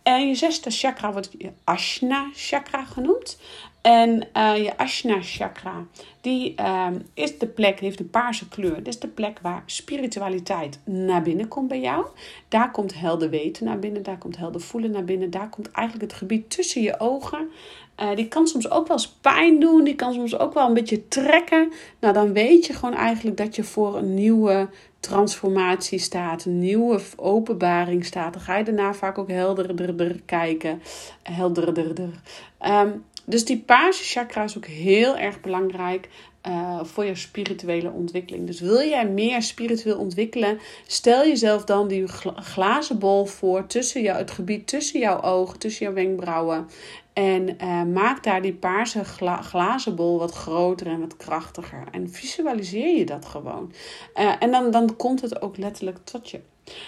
En 0.03 0.27
je 0.27 0.35
zesde 0.35 0.71
chakra 0.71 1.11
wordt 1.11 1.29
je 1.37 1.51
Ashna 1.63 2.29
chakra 2.33 2.83
genoemd. 2.83 3.37
En 3.83 4.27
uh, 4.37 4.57
je 4.57 4.77
Ashna 4.77 5.21
chakra, 5.21 5.85
die 6.21 6.53
uh, 6.59 6.87
is 7.13 7.37
de 7.37 7.47
plek, 7.47 7.79
heeft 7.79 7.99
een 7.99 8.09
paarse 8.09 8.47
kleur. 8.47 8.75
Dit 8.75 8.87
is 8.87 8.99
de 8.99 9.07
plek 9.07 9.39
waar 9.41 9.63
spiritualiteit 9.65 10.79
naar 10.85 11.21
binnen 11.21 11.47
komt 11.47 11.67
bij 11.67 11.79
jou. 11.79 12.05
Daar 12.47 12.71
komt 12.71 12.99
helder 12.99 13.29
weten 13.29 13.65
naar 13.65 13.79
binnen, 13.79 14.03
daar 14.03 14.17
komt 14.17 14.37
helder 14.37 14.61
voelen 14.61 14.91
naar 14.91 15.03
binnen. 15.03 15.29
Daar 15.31 15.49
komt 15.49 15.71
eigenlijk 15.71 16.11
het 16.11 16.19
gebied 16.19 16.49
tussen 16.49 16.81
je 16.81 16.99
ogen. 16.99 17.49
Uh, 18.01 18.15
die 18.15 18.27
kan 18.27 18.47
soms 18.47 18.69
ook 18.69 18.87
wel 18.87 18.97
eens 18.97 19.17
pijn 19.21 19.59
doen, 19.59 19.83
die 19.83 19.95
kan 19.95 20.13
soms 20.13 20.37
ook 20.37 20.53
wel 20.53 20.67
een 20.67 20.73
beetje 20.73 21.07
trekken. 21.07 21.71
Nou, 21.99 22.13
dan 22.13 22.33
weet 22.33 22.65
je 22.65 22.73
gewoon 22.73 22.95
eigenlijk 22.95 23.37
dat 23.37 23.55
je 23.55 23.63
voor 23.63 23.97
een 23.97 24.13
nieuwe 24.13 24.69
transformatie 24.99 25.99
staat, 25.99 26.45
een 26.45 26.59
nieuwe 26.59 27.01
openbaring 27.15 28.05
staat. 28.05 28.33
Dan 28.33 28.41
ga 28.41 28.57
je 28.57 28.63
daarna 28.63 28.93
vaak 28.93 29.17
ook 29.17 29.29
helderder 29.29 30.21
kijken. 30.25 30.81
Helderder. 31.23 32.09
Um, 32.61 33.03
dus 33.25 33.45
die 33.45 33.59
paarse 33.59 34.03
chakra 34.03 34.43
is 34.43 34.57
ook 34.57 34.65
heel 34.65 35.17
erg 35.17 35.41
belangrijk 35.41 36.09
uh, 36.47 36.83
voor 36.83 37.05
je 37.05 37.15
spirituele 37.15 37.91
ontwikkeling. 37.91 38.47
Dus 38.47 38.59
wil 38.59 38.81
jij 38.81 39.07
meer 39.07 39.41
spiritueel 39.41 39.97
ontwikkelen, 39.97 40.59
stel 40.87 41.27
jezelf 41.27 41.63
dan 41.63 41.87
die 41.87 42.07
glazen 42.35 42.99
bol 42.99 43.25
voor 43.25 43.67
tussen 43.67 44.01
jou, 44.01 44.17
het 44.17 44.31
gebied 44.31 44.67
tussen 44.67 44.99
jouw 44.99 45.21
ogen, 45.21 45.59
tussen 45.59 45.85
jouw 45.85 45.93
wenkbrauwen. 45.93 46.67
En 47.13 47.49
uh, 47.61 47.83
maak 47.83 48.23
daar 48.23 48.41
die 48.41 48.53
paarse 48.53 49.03
gla 49.03 49.41
glazen 49.41 49.95
bol 49.95 50.19
wat 50.19 50.31
groter 50.31 50.87
en 50.87 50.99
wat 50.99 51.17
krachtiger. 51.17 51.83
En 51.91 52.09
visualiseer 52.09 52.97
je 52.97 53.05
dat 53.05 53.25
gewoon. 53.25 53.71
Uh, 54.15 54.31
en 54.39 54.51
dan, 54.51 54.71
dan 54.71 54.95
komt 54.95 55.21
het 55.21 55.41
ook 55.41 55.57
letterlijk 55.57 55.97
tot 56.03 56.29
je. 56.29 56.39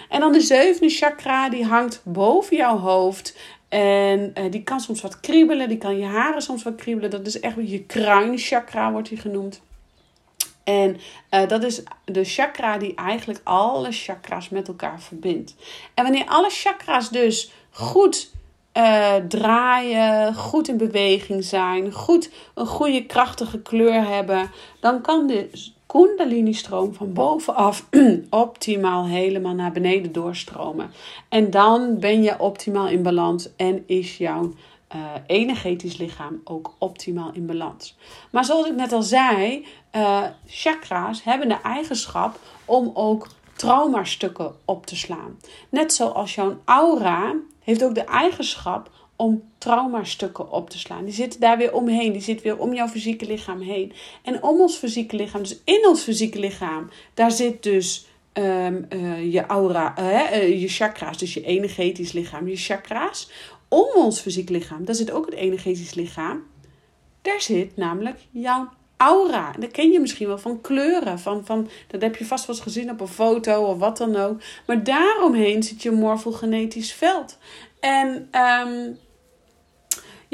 En 0.08 0.20
dan 0.20 0.32
de 0.32 0.40
zevende 0.40 0.88
chakra, 0.88 1.48
die 1.48 1.64
hangt 1.64 2.00
boven 2.04 2.56
jouw 2.56 2.78
hoofd. 2.78 3.36
En 3.68 4.32
uh, 4.38 4.50
die 4.50 4.62
kan 4.62 4.80
soms 4.80 5.00
wat 5.00 5.20
kriebelen, 5.20 5.68
die 5.68 5.78
kan 5.78 5.98
je 5.98 6.04
haren 6.04 6.42
soms 6.42 6.62
wat 6.62 6.74
kriebelen. 6.74 7.10
Dat 7.10 7.26
is 7.26 7.40
echt 7.40 7.56
je 7.56 7.82
kruinchakra, 7.84 8.92
wordt 8.92 9.08
die 9.08 9.18
genoemd. 9.18 9.62
En 10.64 10.96
uh, 11.30 11.48
dat 11.48 11.64
is 11.64 11.82
de 12.04 12.24
chakra 12.24 12.78
die 12.78 12.94
eigenlijk 12.94 13.40
alle 13.44 13.92
chakras 13.92 14.48
met 14.48 14.68
elkaar 14.68 15.00
verbindt. 15.00 15.54
En 15.94 16.02
wanneer 16.04 16.26
alle 16.26 16.50
chakras 16.50 17.10
dus 17.10 17.52
goed 17.70 18.30
uh, 18.76 19.14
draaien, 19.14 20.34
goed 20.34 20.68
in 20.68 20.76
beweging 20.76 21.44
zijn, 21.44 21.92
goed 21.92 22.30
een 22.54 22.66
goede 22.66 23.06
krachtige 23.06 23.62
kleur 23.62 24.06
hebben, 24.06 24.50
dan 24.80 25.00
kan 25.00 25.26
de 25.26 25.74
Kundalini-stroom 25.86 26.94
van 26.94 27.12
bovenaf 27.12 27.86
optimaal 28.30 29.06
helemaal 29.06 29.54
naar 29.54 29.72
beneden 29.72 30.12
doorstromen. 30.12 30.90
En 31.28 31.50
dan 31.50 31.98
ben 31.98 32.22
je 32.22 32.40
optimaal 32.40 32.88
in 32.88 33.02
balans 33.02 33.48
en 33.56 33.82
is 33.86 34.16
jouw 34.16 34.52
uh, 34.94 35.02
energetisch 35.26 35.96
lichaam 35.96 36.40
ook 36.44 36.74
optimaal 36.78 37.30
in 37.32 37.46
balans. 37.46 37.96
Maar 38.30 38.44
zoals 38.44 38.66
ik 38.66 38.74
net 38.74 38.92
al 38.92 39.02
zei, 39.02 39.66
uh, 39.96 40.22
chakra's 40.46 41.22
hebben 41.22 41.48
de 41.48 41.60
eigenschap 41.62 42.38
om 42.64 42.90
ook 42.94 43.28
traumastukken 43.56 44.54
op 44.64 44.86
te 44.86 44.96
slaan. 44.96 45.38
Net 45.68 45.92
zoals 45.92 46.34
jouw 46.34 46.56
aura 46.64 47.34
heeft 47.60 47.84
ook 47.84 47.94
de 47.94 48.04
eigenschap 48.04 48.90
om 49.16 49.42
traumastukken 49.58 50.50
op 50.50 50.70
te 50.70 50.78
slaan. 50.78 51.04
Die 51.04 51.14
zitten 51.14 51.40
daar 51.40 51.58
weer 51.58 51.72
omheen. 51.72 52.12
Die 52.12 52.22
zit 52.22 52.42
weer 52.42 52.58
om 52.58 52.74
jouw 52.74 52.88
fysieke 52.88 53.26
lichaam 53.26 53.60
heen. 53.60 53.92
En 54.22 54.42
om 54.42 54.60
ons 54.60 54.76
fysieke 54.76 55.16
lichaam, 55.16 55.42
dus 55.42 55.60
in 55.64 55.86
ons 55.88 56.02
fysieke 56.02 56.38
lichaam, 56.38 56.90
daar 57.14 57.30
zit 57.30 57.62
dus 57.62 58.06
um, 58.32 58.86
uh, 58.90 59.32
je 59.32 59.46
aura, 59.46 59.94
uh, 59.98 60.60
je 60.60 60.68
chakra's, 60.68 61.18
dus 61.18 61.34
je 61.34 61.44
energetisch 61.44 62.12
lichaam, 62.12 62.48
je 62.48 62.56
chakra's. 62.56 63.30
Om 63.68 63.86
ons 63.94 64.20
fysieke 64.20 64.52
lichaam, 64.52 64.84
daar 64.84 64.94
zit 64.94 65.10
ook 65.10 65.26
het 65.26 65.34
energetisch 65.34 65.94
lichaam. 65.94 66.42
Daar 67.22 67.40
zit 67.40 67.76
namelijk 67.76 68.18
jouw 68.30 68.68
aura. 68.96 69.54
En 69.54 69.60
dat 69.60 69.70
ken 69.70 69.90
je 69.90 70.00
misschien 70.00 70.26
wel 70.26 70.38
van 70.38 70.60
kleuren. 70.60 71.18
Van, 71.18 71.44
van, 71.44 71.68
dat 71.86 72.02
heb 72.02 72.16
je 72.16 72.24
vast 72.24 72.46
wel 72.46 72.56
eens 72.56 72.64
gezien 72.64 72.90
op 72.90 73.00
een 73.00 73.08
foto 73.08 73.64
of 73.64 73.78
wat 73.78 73.96
dan 73.96 74.16
ook. 74.16 74.40
Maar 74.66 74.84
daaromheen 74.84 75.62
zit 75.62 75.82
je 75.82 75.90
morfogenetisch 75.90 76.92
veld. 76.92 77.38
En 77.80 78.28
um, 78.32 78.98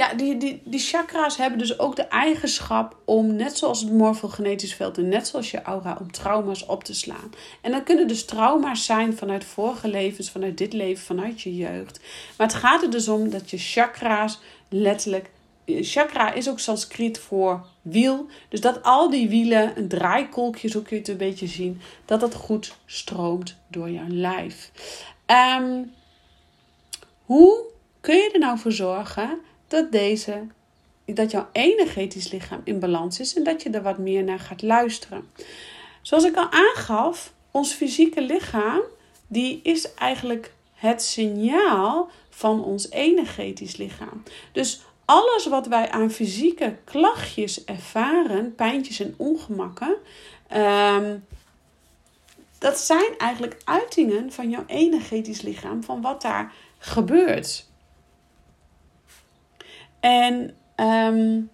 ja, 0.02 0.14
die, 0.14 0.36
die, 0.36 0.62
die 0.64 0.80
chakra's 0.80 1.36
hebben 1.36 1.58
dus 1.58 1.78
ook 1.78 1.96
de 1.96 2.02
eigenschap 2.02 2.96
om, 3.04 3.34
net 3.36 3.58
zoals 3.58 3.80
het 3.80 3.92
morfogenetisch 3.92 4.74
veld 4.74 4.98
en 4.98 5.08
net 5.08 5.26
zoals 5.26 5.50
je 5.50 5.62
aura, 5.62 5.96
om 6.00 6.12
trauma's 6.12 6.66
op 6.66 6.84
te 6.84 6.94
slaan. 6.94 7.30
En 7.60 7.70
dan 7.70 7.82
kunnen 7.82 8.08
dus 8.08 8.24
trauma's 8.24 8.84
zijn 8.84 9.16
vanuit 9.16 9.44
vorige 9.44 9.88
levens, 9.88 10.30
vanuit 10.30 10.58
dit 10.58 10.72
leven, 10.72 11.04
vanuit 11.04 11.40
je 11.40 11.56
jeugd. 11.56 12.00
Maar 12.36 12.46
het 12.46 12.56
gaat 12.56 12.82
er 12.82 12.90
dus 12.90 13.08
om 13.08 13.30
dat 13.30 13.50
je 13.50 13.58
chakra's 13.58 14.40
letterlijk. 14.68 15.30
Chakra 15.66 16.32
is 16.32 16.48
ook 16.48 16.58
Sanskriet 16.58 17.18
voor 17.18 17.66
wiel. 17.82 18.26
Dus 18.48 18.60
dat 18.60 18.82
al 18.82 19.10
die 19.10 19.28
wielen, 19.28 19.78
een 19.78 19.88
draaikolkje, 19.88 20.68
zo 20.68 20.80
kun 20.80 20.96
je 20.96 21.02
het 21.02 21.08
een 21.08 21.16
beetje 21.16 21.46
zien, 21.46 21.80
dat 22.04 22.20
dat 22.20 22.34
goed 22.34 22.76
stroomt 22.86 23.56
door 23.68 23.90
jouw 23.90 24.08
lijf. 24.08 24.70
Um, 25.58 25.92
hoe 27.24 27.64
kun 28.00 28.16
je 28.16 28.30
er 28.32 28.38
nou 28.38 28.58
voor 28.58 28.72
zorgen 28.72 29.40
dat 29.72 29.92
deze, 29.92 30.46
dat 31.04 31.30
jouw 31.30 31.48
energetisch 31.52 32.30
lichaam 32.30 32.60
in 32.64 32.78
balans 32.78 33.20
is 33.20 33.34
en 33.34 33.44
dat 33.44 33.62
je 33.62 33.70
er 33.70 33.82
wat 33.82 33.98
meer 33.98 34.24
naar 34.24 34.38
gaat 34.38 34.62
luisteren. 34.62 35.30
Zoals 36.02 36.24
ik 36.24 36.36
al 36.36 36.50
aangaf, 36.50 37.32
ons 37.50 37.72
fysieke 37.72 38.20
lichaam, 38.20 38.80
die 39.26 39.60
is 39.62 39.94
eigenlijk 39.94 40.52
het 40.74 41.02
signaal 41.02 42.10
van 42.30 42.64
ons 42.64 42.90
energetisch 42.90 43.76
lichaam. 43.76 44.22
Dus 44.52 44.80
alles 45.04 45.46
wat 45.46 45.66
wij 45.66 45.90
aan 45.90 46.10
fysieke 46.10 46.76
klachtjes 46.84 47.64
ervaren, 47.64 48.54
pijntjes 48.54 49.00
en 49.00 49.14
ongemakken, 49.16 49.96
um, 50.56 51.24
dat 52.58 52.78
zijn 52.78 53.18
eigenlijk 53.18 53.60
uitingen 53.64 54.32
van 54.32 54.50
jouw 54.50 54.64
energetisch 54.66 55.42
lichaam, 55.42 55.84
van 55.84 56.00
wat 56.00 56.22
daar 56.22 56.52
gebeurt. 56.78 57.70
En 60.02 60.54
um, 60.78 61.48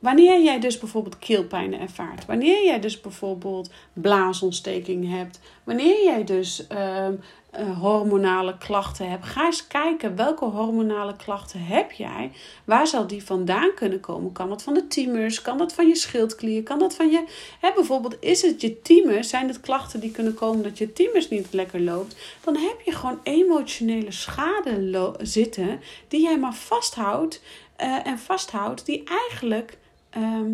Wanneer 0.00 0.42
jij 0.42 0.60
dus 0.60 0.78
bijvoorbeeld 0.78 1.18
keelpijn 1.18 1.80
ervaart, 1.80 2.26
wanneer 2.26 2.64
jij 2.64 2.80
dus 2.80 3.00
bijvoorbeeld 3.00 3.70
blaasontsteking 3.92 5.10
hebt, 5.10 5.40
wanneer 5.64 6.04
jij 6.04 6.24
dus 6.24 6.66
ehm, 6.66 7.14
eh, 7.50 7.78
hormonale 7.80 8.58
klachten 8.58 9.10
hebt, 9.10 9.26
ga 9.26 9.44
eens 9.44 9.66
kijken 9.66 10.16
welke 10.16 10.44
hormonale 10.44 11.16
klachten 11.16 11.60
heb 11.60 11.92
jij. 11.92 12.32
Waar 12.64 12.86
zal 12.86 13.06
die 13.06 13.24
vandaan 13.24 13.74
kunnen 13.74 14.00
komen? 14.00 14.32
Kan 14.32 14.48
dat 14.48 14.62
van 14.62 14.74
de 14.74 14.86
thymus? 14.86 15.42
Kan 15.42 15.58
dat 15.58 15.72
van 15.72 15.88
je 15.88 15.96
schildklier? 15.96 16.62
Kan 16.62 16.78
dat 16.78 16.94
van 16.94 17.10
je. 17.10 17.24
Hè, 17.60 17.70
bijvoorbeeld, 17.74 18.16
is 18.20 18.42
het 18.42 18.60
je 18.60 18.82
thymus? 18.82 19.28
Zijn 19.28 19.48
het 19.48 19.60
klachten 19.60 20.00
die 20.00 20.10
kunnen 20.10 20.34
komen 20.34 20.62
dat 20.62 20.78
je 20.78 20.92
thymus 20.92 21.28
niet 21.28 21.46
lekker 21.50 21.80
loopt? 21.80 22.16
Dan 22.44 22.56
heb 22.56 22.80
je 22.84 22.92
gewoon 22.92 23.20
emotionele 23.22 24.12
schade 24.12 25.14
zitten 25.20 25.80
die 26.08 26.22
jij 26.22 26.38
maar 26.38 26.54
vasthoudt 26.54 27.42
uh, 27.80 28.06
en 28.06 28.18
vasthoudt, 28.18 28.86
die 28.86 29.02
eigenlijk 29.04 29.78
Ehm, 30.10 30.52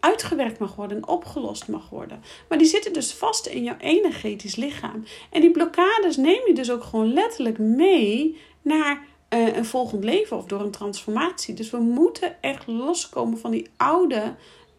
uitgewerkt 0.00 0.58
mag 0.58 0.74
worden 0.74 0.96
en 0.96 1.08
opgelost 1.08 1.68
mag 1.68 1.90
worden. 1.90 2.22
Maar 2.48 2.58
die 2.58 2.66
zitten 2.66 2.92
dus 2.92 3.12
vast 3.12 3.46
in 3.46 3.62
jouw 3.62 3.76
energetisch 3.78 4.56
lichaam. 4.56 5.04
En 5.30 5.40
die 5.40 5.50
blokkades 5.50 6.16
neem 6.16 6.46
je 6.46 6.54
dus 6.54 6.70
ook 6.70 6.84
gewoon 6.84 7.12
letterlijk 7.12 7.58
mee 7.58 8.38
naar 8.62 9.06
uh, 9.34 9.56
een 9.56 9.64
volgend 9.64 10.04
leven 10.04 10.36
of 10.36 10.44
door 10.44 10.60
een 10.60 10.70
transformatie. 10.70 11.54
Dus 11.54 11.70
we 11.70 11.78
moeten 11.78 12.42
echt 12.42 12.66
loskomen 12.66 13.38
van 13.38 13.50
die 13.50 13.70
oude, 13.76 14.34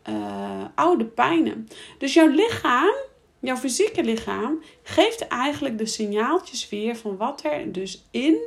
uh, 0.10 0.64
oude 0.76 1.06
pijnen. 1.06 1.68
Dus 1.98 2.14
jouw 2.14 2.28
lichaam, 2.28 2.94
jouw 3.40 3.58
fysieke 3.58 4.04
lichaam, 4.04 4.64
geeft 4.84 5.28
eigenlijk 5.28 5.78
de 5.78 5.86
signaaltjes 5.86 6.70
weer 6.70 6.96
van 6.96 7.18
wat 7.18 7.44
er 7.44 7.72
dus 7.72 8.08
in 8.12 8.38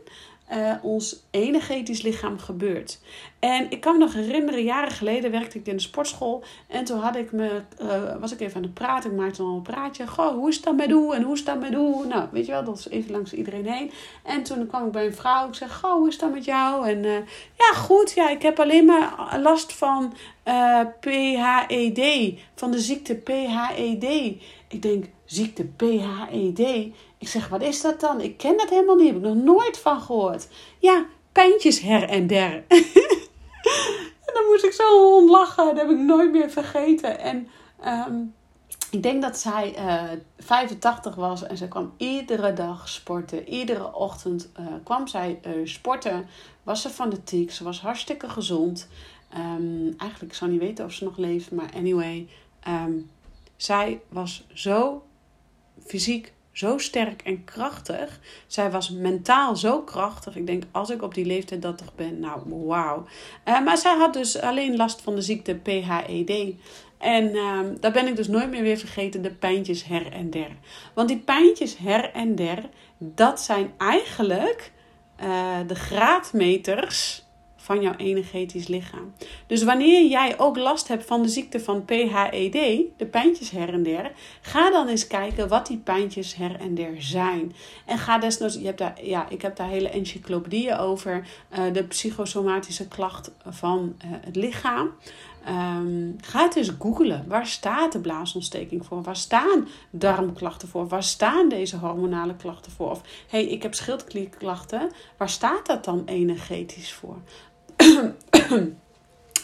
uh, 0.53 0.75
ons 0.83 1.27
energetisch 1.31 2.03
lichaam 2.03 2.39
gebeurt. 2.39 3.01
En 3.39 3.71
ik 3.71 3.81
kan 3.81 3.93
me 3.93 3.99
nog 3.99 4.15
herinneren, 4.15 4.63
jaren 4.63 4.91
geleden 4.91 5.31
werkte 5.31 5.59
ik 5.59 5.67
in 5.67 5.77
de 5.77 5.83
sportschool. 5.83 6.45
En 6.69 6.85
toen 6.85 6.99
had 6.99 7.17
ik 7.17 7.33
me, 7.33 7.63
uh, 7.83 8.21
was 8.21 8.33
ik 8.33 8.41
even 8.41 8.57
aan 8.57 8.63
het 8.63 8.75
praten. 8.75 9.11
Ik 9.11 9.17
maakte 9.17 9.43
dan 9.43 9.55
een 9.55 9.63
praatje. 9.63 10.07
Goh, 10.07 10.35
hoe 10.35 10.49
is 10.49 10.63
dat 10.63 10.77
met 10.77 10.91
u? 10.91 11.11
En 11.11 11.23
hoe 11.23 11.35
is 11.35 11.45
dat 11.45 11.61
met 11.61 11.73
u? 11.73 12.07
Nou, 12.07 12.29
weet 12.31 12.47
je 12.47 12.53
wel, 12.53 12.65
dat 12.65 12.79
is 12.79 12.89
even 12.89 13.11
langs 13.11 13.33
iedereen 13.33 13.67
heen. 13.67 13.91
En 14.23 14.43
toen 14.43 14.67
kwam 14.67 14.87
ik 14.87 14.93
bij 14.93 15.07
een 15.07 15.15
vrouw. 15.15 15.49
Ik 15.49 15.55
zeg, 15.55 15.79
goh, 15.79 15.93
hoe 15.93 16.09
is 16.09 16.19
dat 16.19 16.33
met 16.33 16.45
jou? 16.45 16.89
En 16.89 17.05
uh, 17.05 17.17
ja, 17.59 17.73
goed. 17.75 18.13
Ja, 18.13 18.31
ik 18.31 18.43
heb 18.43 18.61
alleen 18.61 18.85
maar 18.85 19.39
last 19.43 19.73
van 19.73 20.15
PHED. 21.01 22.35
Van 22.55 22.71
de 22.71 22.81
ziekte 22.81 23.15
PHED. 23.15 24.05
Ik 24.69 24.83
denk, 24.83 25.05
ziekte 25.25 25.65
PHED? 25.65 26.93
Ik 27.23 27.29
zeg, 27.29 27.49
wat 27.49 27.63
is 27.63 27.81
dat 27.81 28.01
dan? 28.01 28.21
Ik 28.21 28.37
ken 28.37 28.57
dat 28.57 28.71
helemaal 28.71 28.97
niet. 28.97 29.07
Heb 29.07 29.17
ik 29.17 29.23
nog 29.23 29.35
nooit 29.35 29.79
van 29.79 30.01
gehoord. 30.01 30.49
Ja, 30.79 31.07
pijntjes 31.33 31.81
her 31.81 32.09
en 32.09 32.27
der. 32.27 32.53
en 34.27 34.33
dan 34.35 34.45
moest 34.51 34.65
ik 34.65 34.73
zo 34.73 35.17
ontlachen. 35.17 35.65
Dat 35.65 35.77
heb 35.77 35.91
ik 35.91 35.99
nooit 35.99 36.33
meer 36.33 36.51
vergeten. 36.51 37.19
En 37.19 37.49
um, 37.87 38.35
ik 38.91 39.03
denk 39.03 39.23
dat 39.23 39.39
zij 39.39 39.75
uh, 39.79 40.13
eh, 40.13 40.19
85 40.39 41.15
was 41.15 41.43
en 41.43 41.57
ze 41.57 41.69
kwam 41.69 41.93
iedere 41.97 42.53
dag 42.53 42.89
sporten. 42.89 43.49
Iedere 43.49 43.95
ochtend 43.95 44.51
uh, 44.61 44.67
kwam 44.85 45.07
zij 45.07 45.41
uh, 45.47 45.67
sporten. 45.67 46.27
Was 46.63 46.83
ze 46.83 46.91
fanatiek. 46.91 47.53
Ze 47.53 47.65
was 47.65 47.81
hartstikke 47.81 48.29
gezond. 48.29 48.89
Um, 49.37 49.95
eigenlijk, 49.97 50.33
ik 50.33 50.39
zou 50.39 50.51
niet 50.51 50.61
weten 50.61 50.85
of 50.85 50.93
ze 50.93 51.05
nog 51.05 51.17
leeft. 51.17 51.51
Maar 51.51 51.71
anyway, 51.75 52.29
um, 52.69 53.11
zij 53.57 54.01
was 54.09 54.47
zo 54.53 55.03
fysiek 55.85 56.33
zo 56.53 56.79
sterk 56.79 57.23
en 57.23 57.45
krachtig. 57.45 58.21
Zij 58.47 58.71
was 58.71 58.91
mentaal 58.91 59.57
zo 59.57 59.83
krachtig. 59.83 60.37
Ik 60.37 60.47
denk, 60.47 60.63
als 60.71 60.91
ik 60.91 61.03
op 61.03 61.15
die 61.15 61.25
leeftijd 61.25 61.63
dat 61.63 61.79
toch 61.79 61.95
ben, 61.95 62.21
nou, 62.21 62.41
wauw. 62.47 63.07
Uh, 63.49 63.65
maar 63.65 63.79
zij 63.79 63.97
had 63.97 64.13
dus 64.13 64.41
alleen 64.41 64.77
last 64.77 65.01
van 65.01 65.15
de 65.15 65.23
ziekte 65.23 65.55
PHED. 65.55 66.55
En 66.99 67.35
uh, 67.35 67.61
daar 67.81 67.93
ben 67.93 68.07
ik 68.07 68.17
dus 68.17 68.29
nooit 68.29 68.51
meer 68.51 68.63
weer 68.63 68.79
vergeten, 68.79 69.23
de 69.23 69.35
pijntjes 69.35 69.85
her 69.85 70.13
en 70.13 70.31
der. 70.31 70.51
Want 70.95 71.09
die 71.09 71.19
pijntjes 71.19 71.77
her 71.77 72.11
en 72.13 72.35
der, 72.35 72.69
dat 72.99 73.41
zijn 73.41 73.73
eigenlijk 73.79 74.73
uh, 75.23 75.57
de 75.67 75.75
graadmeters 75.75 77.25
van 77.73 77.83
jouw 77.83 77.97
energetisch 77.97 78.69
lichaam. 78.69 79.13
Dus 79.47 79.63
wanneer 79.63 80.09
jij 80.09 80.39
ook 80.39 80.57
last 80.57 80.89
hebt 80.89 81.07
van 81.07 81.23
de 81.23 81.29
ziekte 81.29 81.61
van 81.61 81.85
PHED, 81.85 82.53
de 82.97 83.07
pijntjes 83.11 83.51
her 83.51 83.73
en 83.73 83.83
der, 83.83 84.13
ga 84.41 84.71
dan 84.71 84.89
eens 84.89 85.07
kijken 85.07 85.49
wat 85.49 85.67
die 85.67 85.79
pijntjes 85.79 86.35
her 86.35 86.61
en 86.61 86.75
der 86.75 86.95
zijn. 86.99 87.55
En 87.87 87.99
ga 87.99 88.19
desnoods, 88.19 88.55
je 88.55 88.65
hebt 88.65 88.79
daar, 88.79 89.05
ja, 89.05 89.29
ik 89.29 89.43
heb 89.43 89.57
daar 89.57 89.69
hele 89.69 89.89
encyclopedieën 89.89 90.77
over, 90.77 91.27
uh, 91.59 91.73
de 91.73 91.85
psychosomatische 91.85 92.89
klacht 92.89 93.31
van 93.45 93.95
uh, 94.05 94.11
het 94.11 94.37
lichaam. 94.37 94.91
Um, 95.49 96.17
ga 96.21 96.43
het 96.43 96.57
eens 96.57 96.73
googlen. 96.79 97.25
Waar 97.29 97.47
staat 97.47 97.93
de 97.93 98.01
blaasontsteking 98.01 98.87
voor? 98.87 99.03
Waar 99.03 99.17
staan 99.17 99.69
darmklachten 99.91 100.69
voor? 100.69 100.89
Waar 100.89 101.03
staan 101.03 101.49
deze 101.49 101.77
hormonale 101.77 102.37
klachten 102.37 102.73
voor? 102.73 102.91
Of 102.91 103.01
hey, 103.29 103.45
ik 103.45 103.63
heb 103.63 103.75
schildklierklachten. 103.75 104.91
Waar 105.17 105.29
staat 105.29 105.67
dat 105.67 105.85
dan 105.85 106.03
energetisch 106.05 106.93
voor? 106.93 107.17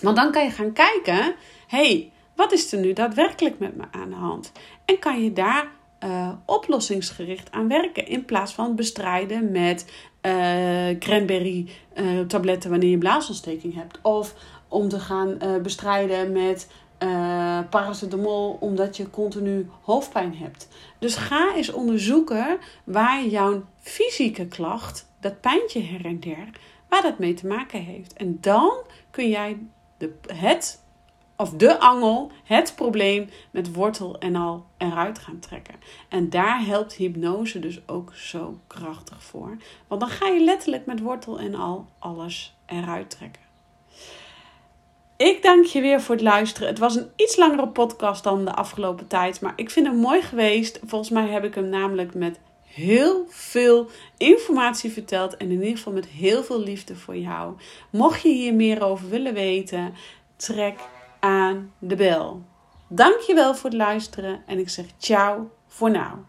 Want 0.02 0.16
dan 0.16 0.32
kan 0.32 0.44
je 0.44 0.50
gaan 0.50 0.72
kijken, 0.72 1.34
hey, 1.66 2.12
wat 2.36 2.52
is 2.52 2.72
er 2.72 2.78
nu 2.78 2.92
daadwerkelijk 2.92 3.58
met 3.58 3.76
me 3.76 3.84
aan 3.90 4.08
de 4.08 4.16
hand? 4.16 4.52
En 4.84 4.98
kan 4.98 5.24
je 5.24 5.32
daar 5.32 5.70
uh, 6.04 6.32
oplossingsgericht 6.44 7.52
aan 7.52 7.68
werken. 7.68 8.06
In 8.06 8.24
plaats 8.24 8.52
van 8.52 8.76
bestrijden 8.76 9.50
met 9.50 9.92
uh, 10.22 10.98
cranberry 10.98 11.68
uh, 11.94 12.20
tabletten 12.20 12.70
wanneer 12.70 12.90
je 12.90 12.98
blaasontsteking 12.98 13.74
hebt. 13.74 13.98
Of 14.02 14.34
om 14.68 14.88
te 14.88 15.00
gaan 15.00 15.38
bestrijden 15.62 16.32
met 16.32 16.68
paracetamol 17.70 18.56
omdat 18.60 18.96
je 18.96 19.10
continu 19.10 19.68
hoofdpijn 19.82 20.36
hebt. 20.36 20.68
Dus 20.98 21.16
ga 21.16 21.54
eens 21.54 21.72
onderzoeken 21.72 22.58
waar 22.84 23.26
jouw 23.26 23.64
fysieke 23.80 24.46
klacht, 24.46 25.08
dat 25.20 25.40
pijntje 25.40 25.82
her 25.82 26.04
en 26.04 26.20
der, 26.20 26.48
waar 26.88 27.02
dat 27.02 27.18
mee 27.18 27.34
te 27.34 27.46
maken 27.46 27.82
heeft. 27.82 28.12
En 28.12 28.38
dan 28.40 28.72
kun 29.10 29.28
jij 29.28 29.58
de, 29.96 30.14
het 30.26 30.82
of 31.36 31.50
de 31.50 31.80
angel, 31.80 32.30
het 32.44 32.72
probleem 32.76 33.28
met 33.50 33.72
wortel 33.72 34.18
en 34.18 34.36
al 34.36 34.66
eruit 34.76 35.18
gaan 35.18 35.38
trekken. 35.38 35.74
En 36.08 36.30
daar 36.30 36.64
helpt 36.64 36.92
hypnose 36.92 37.58
dus 37.58 37.80
ook 37.86 38.14
zo 38.14 38.58
krachtig 38.66 39.22
voor. 39.22 39.56
Want 39.86 40.00
dan 40.00 40.10
ga 40.10 40.26
je 40.26 40.44
letterlijk 40.44 40.86
met 40.86 41.00
wortel 41.00 41.38
en 41.38 41.54
al 41.54 41.86
alles 41.98 42.56
eruit 42.66 43.10
trekken. 43.10 43.42
Ik 45.16 45.42
dank 45.42 45.64
je 45.64 45.80
weer 45.80 46.00
voor 46.00 46.14
het 46.14 46.24
luisteren. 46.24 46.68
Het 46.68 46.78
was 46.78 46.96
een 46.96 47.10
iets 47.16 47.36
langere 47.36 47.68
podcast 47.68 48.24
dan 48.24 48.44
de 48.44 48.54
afgelopen 48.54 49.06
tijd, 49.06 49.40
maar 49.40 49.52
ik 49.56 49.70
vind 49.70 49.86
hem 49.86 49.96
mooi 49.96 50.22
geweest. 50.22 50.80
Volgens 50.84 51.10
mij 51.10 51.28
heb 51.28 51.44
ik 51.44 51.54
hem 51.54 51.68
namelijk 51.68 52.14
met 52.14 52.38
heel 52.78 53.24
veel 53.28 53.90
informatie 54.16 54.92
verteld 54.92 55.36
en 55.36 55.50
in 55.50 55.60
ieder 55.60 55.76
geval 55.76 55.92
met 55.92 56.06
heel 56.06 56.42
veel 56.44 56.60
liefde 56.60 56.96
voor 56.96 57.16
jou. 57.16 57.54
Mocht 57.90 58.22
je 58.22 58.28
hier 58.28 58.54
meer 58.54 58.82
over 58.82 59.08
willen 59.08 59.34
weten, 59.34 59.94
trek 60.36 60.78
aan 61.20 61.72
de 61.78 61.96
bel. 61.96 62.42
Dankjewel 62.88 63.54
voor 63.54 63.70
het 63.70 63.78
luisteren 63.78 64.42
en 64.46 64.58
ik 64.58 64.68
zeg 64.68 64.84
ciao 64.98 65.50
voor 65.66 65.90
nu. 65.90 66.26